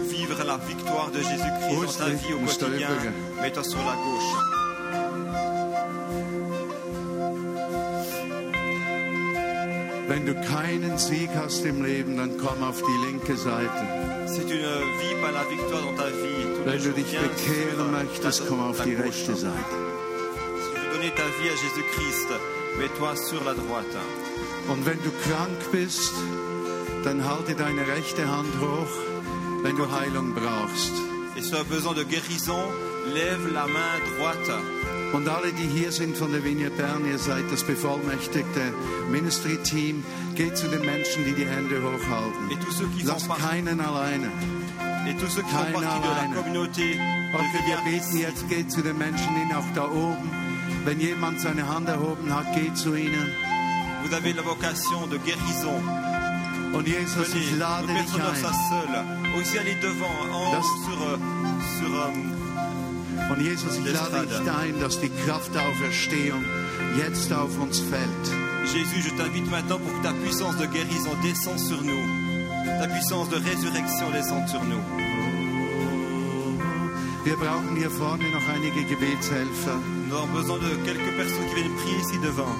vivre 0.08 0.44
la 0.44 0.58
victoire 0.58 1.10
de 1.10 1.18
Jésus-Christ 1.18 1.98
dans 1.98 2.04
ta 2.04 2.10
vie 2.10 2.34
au 2.34 2.38
quotidien, 2.46 2.88
mets-toi 3.42 3.64
sur 3.64 3.80
la 3.80 3.96
gauche. 3.96 4.53
Wenn 10.14 10.26
du 10.26 10.34
keinen 10.42 10.96
Sieg 10.96 11.30
hast 11.34 11.64
im 11.64 11.84
Leben, 11.84 12.16
dann 12.16 12.38
komm 12.38 12.62
auf 12.62 12.80
die 12.80 13.06
linke 13.06 13.36
Seite. 13.36 13.82
Wenn 16.64 16.82
du 16.84 16.92
dich 16.92 17.18
bekehren 17.18 17.90
möchtest, 17.90 18.46
komm 18.46 18.60
auf 18.60 18.80
die 18.84 18.94
rechte 18.94 19.34
Seite. 19.34 19.74
Und 24.68 24.86
wenn 24.86 25.02
du 25.02 25.10
krank 25.26 25.72
bist, 25.72 26.12
dann 27.02 27.24
halte 27.24 27.56
deine 27.56 27.84
rechte 27.84 28.28
Hand 28.28 28.54
hoch, 28.60 28.94
wenn 29.64 29.76
du 29.76 29.90
Heilung 29.90 30.32
brauchst. 30.32 30.92
Et 31.36 31.42
si 31.42 31.50
tu 31.50 31.56
as 31.56 31.64
besoin 31.64 31.94
de 31.94 32.04
guérison, 32.04 32.62
lève 33.12 33.52
la 33.52 33.66
main 33.66 33.98
droite. 34.16 34.83
Und 35.14 35.28
alle, 35.28 35.52
die 35.52 35.68
hier 35.68 35.92
sind 35.92 36.16
von 36.16 36.32
der 36.32 36.42
Vineyard 36.44 36.76
Bern, 36.76 37.04
ihr 37.06 37.18
seid 37.18 37.44
das 37.52 37.62
bevollmächtigte 37.62 38.60
Ministry-Team, 39.12 40.02
geht 40.34 40.56
zu 40.56 40.66
den 40.68 40.80
Menschen, 40.84 41.24
die 41.24 41.32
die 41.34 41.46
Hände 41.46 41.80
hochhalten. 41.82 42.50
Et 42.50 42.58
tous 42.60 42.78
ceux 42.78 42.88
qui 42.96 43.04
Lass 43.04 43.22
font 43.22 43.28
partie, 43.38 43.46
keinen 43.62 43.80
alleine. 43.80 44.26
la 44.26 45.92
alleine. 45.92 46.36
Okay, 46.38 47.60
wir 47.66 47.76
beten 47.84 48.16
jetzt, 48.18 48.48
geht 48.48 48.70
zu 48.72 48.82
den 48.82 48.98
Menschen 48.98 49.28
hin, 49.36 49.54
auch 49.56 49.64
da 49.74 49.84
oben. 49.88 50.30
Wenn 50.84 51.00
jemand 51.00 51.40
seine 51.40 51.66
Hand 51.68 51.88
erhoben 51.88 52.34
hat, 52.34 52.52
geht 52.54 52.76
zu 52.76 52.94
ihnen. 52.94 53.28
Vous 54.02 54.12
avez 54.12 54.32
la 54.34 54.42
vocation 54.44 55.08
de 55.10 55.18
guérison. 55.18 55.80
Und 56.74 56.86
Jesus, 56.88 57.28
ich 57.34 57.52
Venez, 57.52 57.58
lade 57.60 57.86
dich 57.86 58.14
ein. 58.14 58.44
Aussi 59.36 59.58
aller 59.58 59.74
devant, 59.80 60.18
en 60.32 60.52
Das- 60.52 60.66
sur, 60.84 61.00
euh, 61.00 61.18
sur, 61.78 61.94
euh, 61.94 62.33
Und 63.30 63.40
Jesus, 63.40 63.76
ich 63.78 63.92
lade 63.92 64.22
L'estrade. 64.22 64.26
dich 64.26 64.50
ein, 64.50 64.80
dass 64.80 65.00
die 65.00 65.10
Kraft 65.24 65.54
der 65.54 65.62
Auferstehung 65.62 66.44
jetzt 66.96 67.32
auf 67.32 67.58
uns 67.58 67.80
fällt. 67.80 68.26
Jésus, 68.72 69.02
je 69.02 69.10
t'invite 69.16 69.50
maintenant 69.50 69.78
pour 69.78 69.92
que 69.92 70.02
ta 70.02 70.12
puissance 70.12 70.56
de 70.56 70.66
guérison 70.66 71.14
descende 71.22 71.58
sur 71.58 71.82
nous. 71.82 72.04
Ta 72.80 72.86
puissance 72.88 73.28
de 73.30 73.36
résurrection 73.36 74.10
descende 74.10 74.48
sur 74.48 74.62
nous. 74.64 74.82
Wir 77.24 77.36
brauchen 77.36 77.76
hier 77.76 77.90
vorne 77.90 78.30
noch 78.32 78.46
einige 78.54 78.84
Gebetshelfer. 78.86 79.78
Nous 80.08 80.14
avons 80.16 80.32
besoin 80.34 80.58
de 80.58 80.76
quelques 80.84 81.16
personnes 81.16 81.48
qui 81.48 81.54
viennent 81.54 81.76
prier 81.76 81.98
ici 82.00 82.18
devant. 82.22 82.54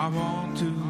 I 0.00 0.08
want 0.08 0.56
to 0.56 0.89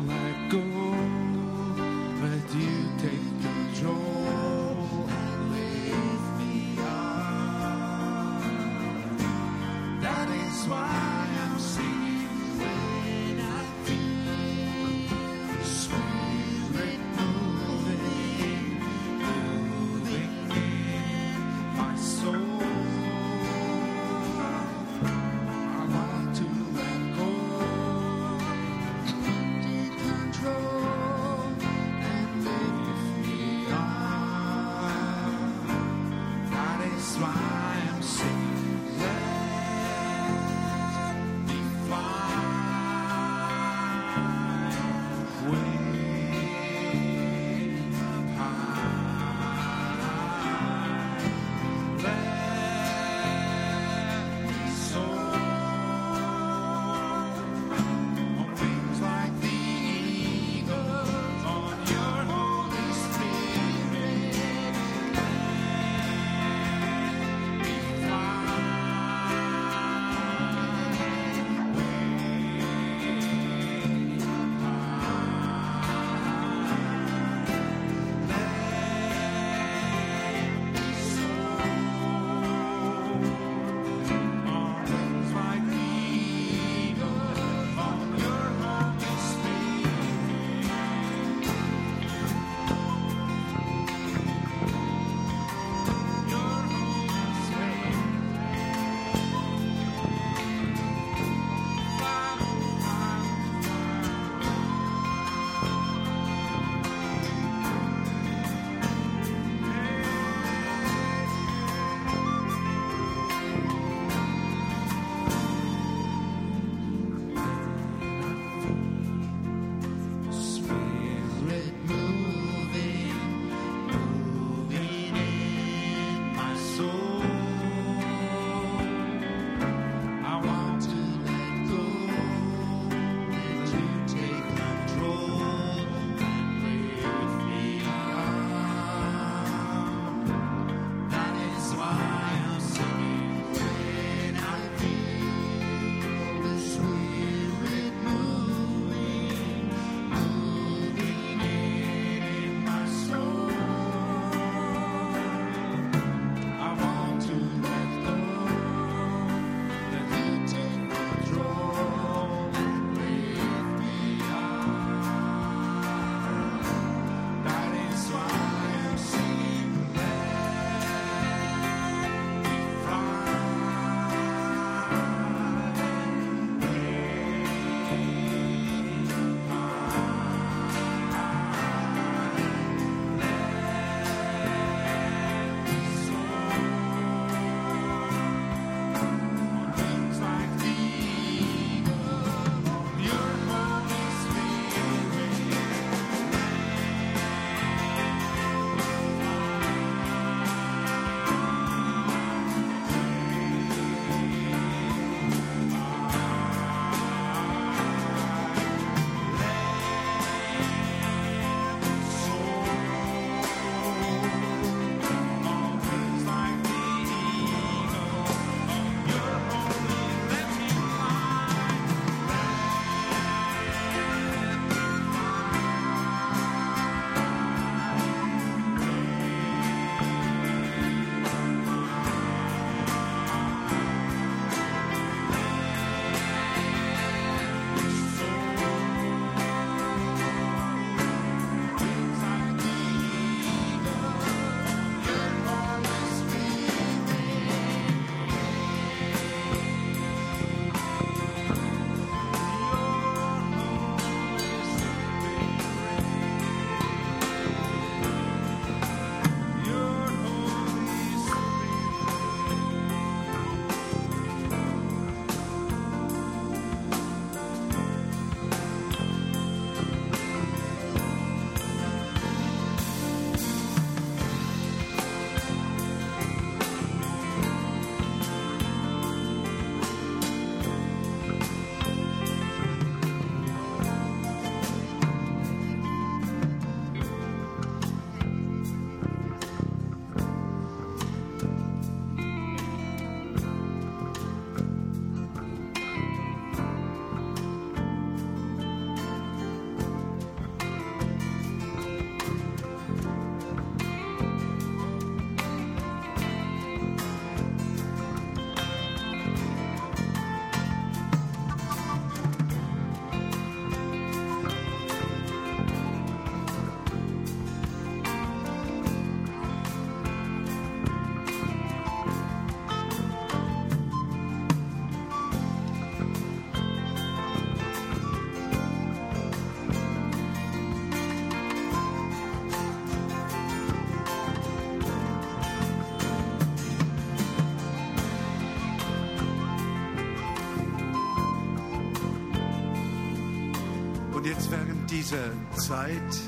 dieser 345.10 345.56
Zeit, 345.56 346.20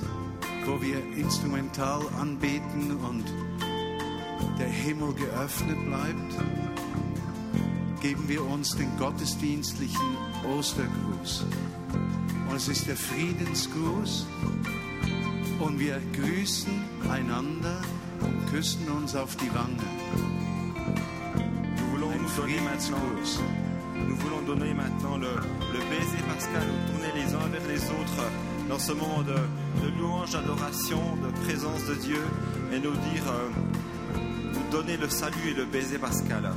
wo 0.65 0.81
wir 0.83 0.99
instrumental 1.17 2.01
anbeten 2.21 2.97
und 2.97 3.25
der 4.59 4.69
Himmel 4.69 5.15
geöffnet 5.15 5.79
bleibt, 5.85 6.35
geben 8.01 8.29
wir 8.29 8.45
uns 8.45 8.75
den 8.75 8.97
gottesdienstlichen 8.99 10.17
Ostergruß. 10.59 11.45
Und 12.49 12.57
es 12.57 12.67
ist 12.67 12.89
der 12.89 12.97
Friedensgruß. 12.97 14.27
Und 15.61 15.79
wir 15.79 16.01
grüßen 16.15 16.73
einander 17.09 17.81
und 18.21 18.51
küssen 18.51 18.89
uns 18.91 19.15
auf 19.15 19.37
die 19.37 19.55
Wange. 19.55 19.79
Ein 22.13 22.29
Friedensgruß. 22.29 23.41
nous 24.09 24.17
voulons 24.17 24.43
donner 24.47 24.75
maintenant 24.75 25.19
le, 25.19 25.29
le 25.73 25.79
baiser 25.91 26.23
pascal, 26.29 26.63
nous 26.67 26.93
tourner 26.93 27.13
les 27.15 27.35
uns 27.35 27.49
vers 27.51 27.67
les 27.69 27.91
autres 27.91 28.31
dans 28.73 28.79
ce 28.79 28.93
moment 28.93 29.21
de, 29.21 30.01
louange, 30.01 30.31
d'adoration, 30.31 30.99
de 31.23 31.45
présence 31.45 31.85
de 31.85 31.95
Dieu 31.95 32.23
et 32.73 32.79
nous 32.79 32.93
dire, 32.93 33.23
euh, 33.29 34.19
nous 34.55 34.71
donner 34.71 34.97
le 34.97 35.11
salut 35.11 35.51
et 35.51 35.53
le 35.53 35.67
baiser 35.67 35.99
pascal. 35.99 36.51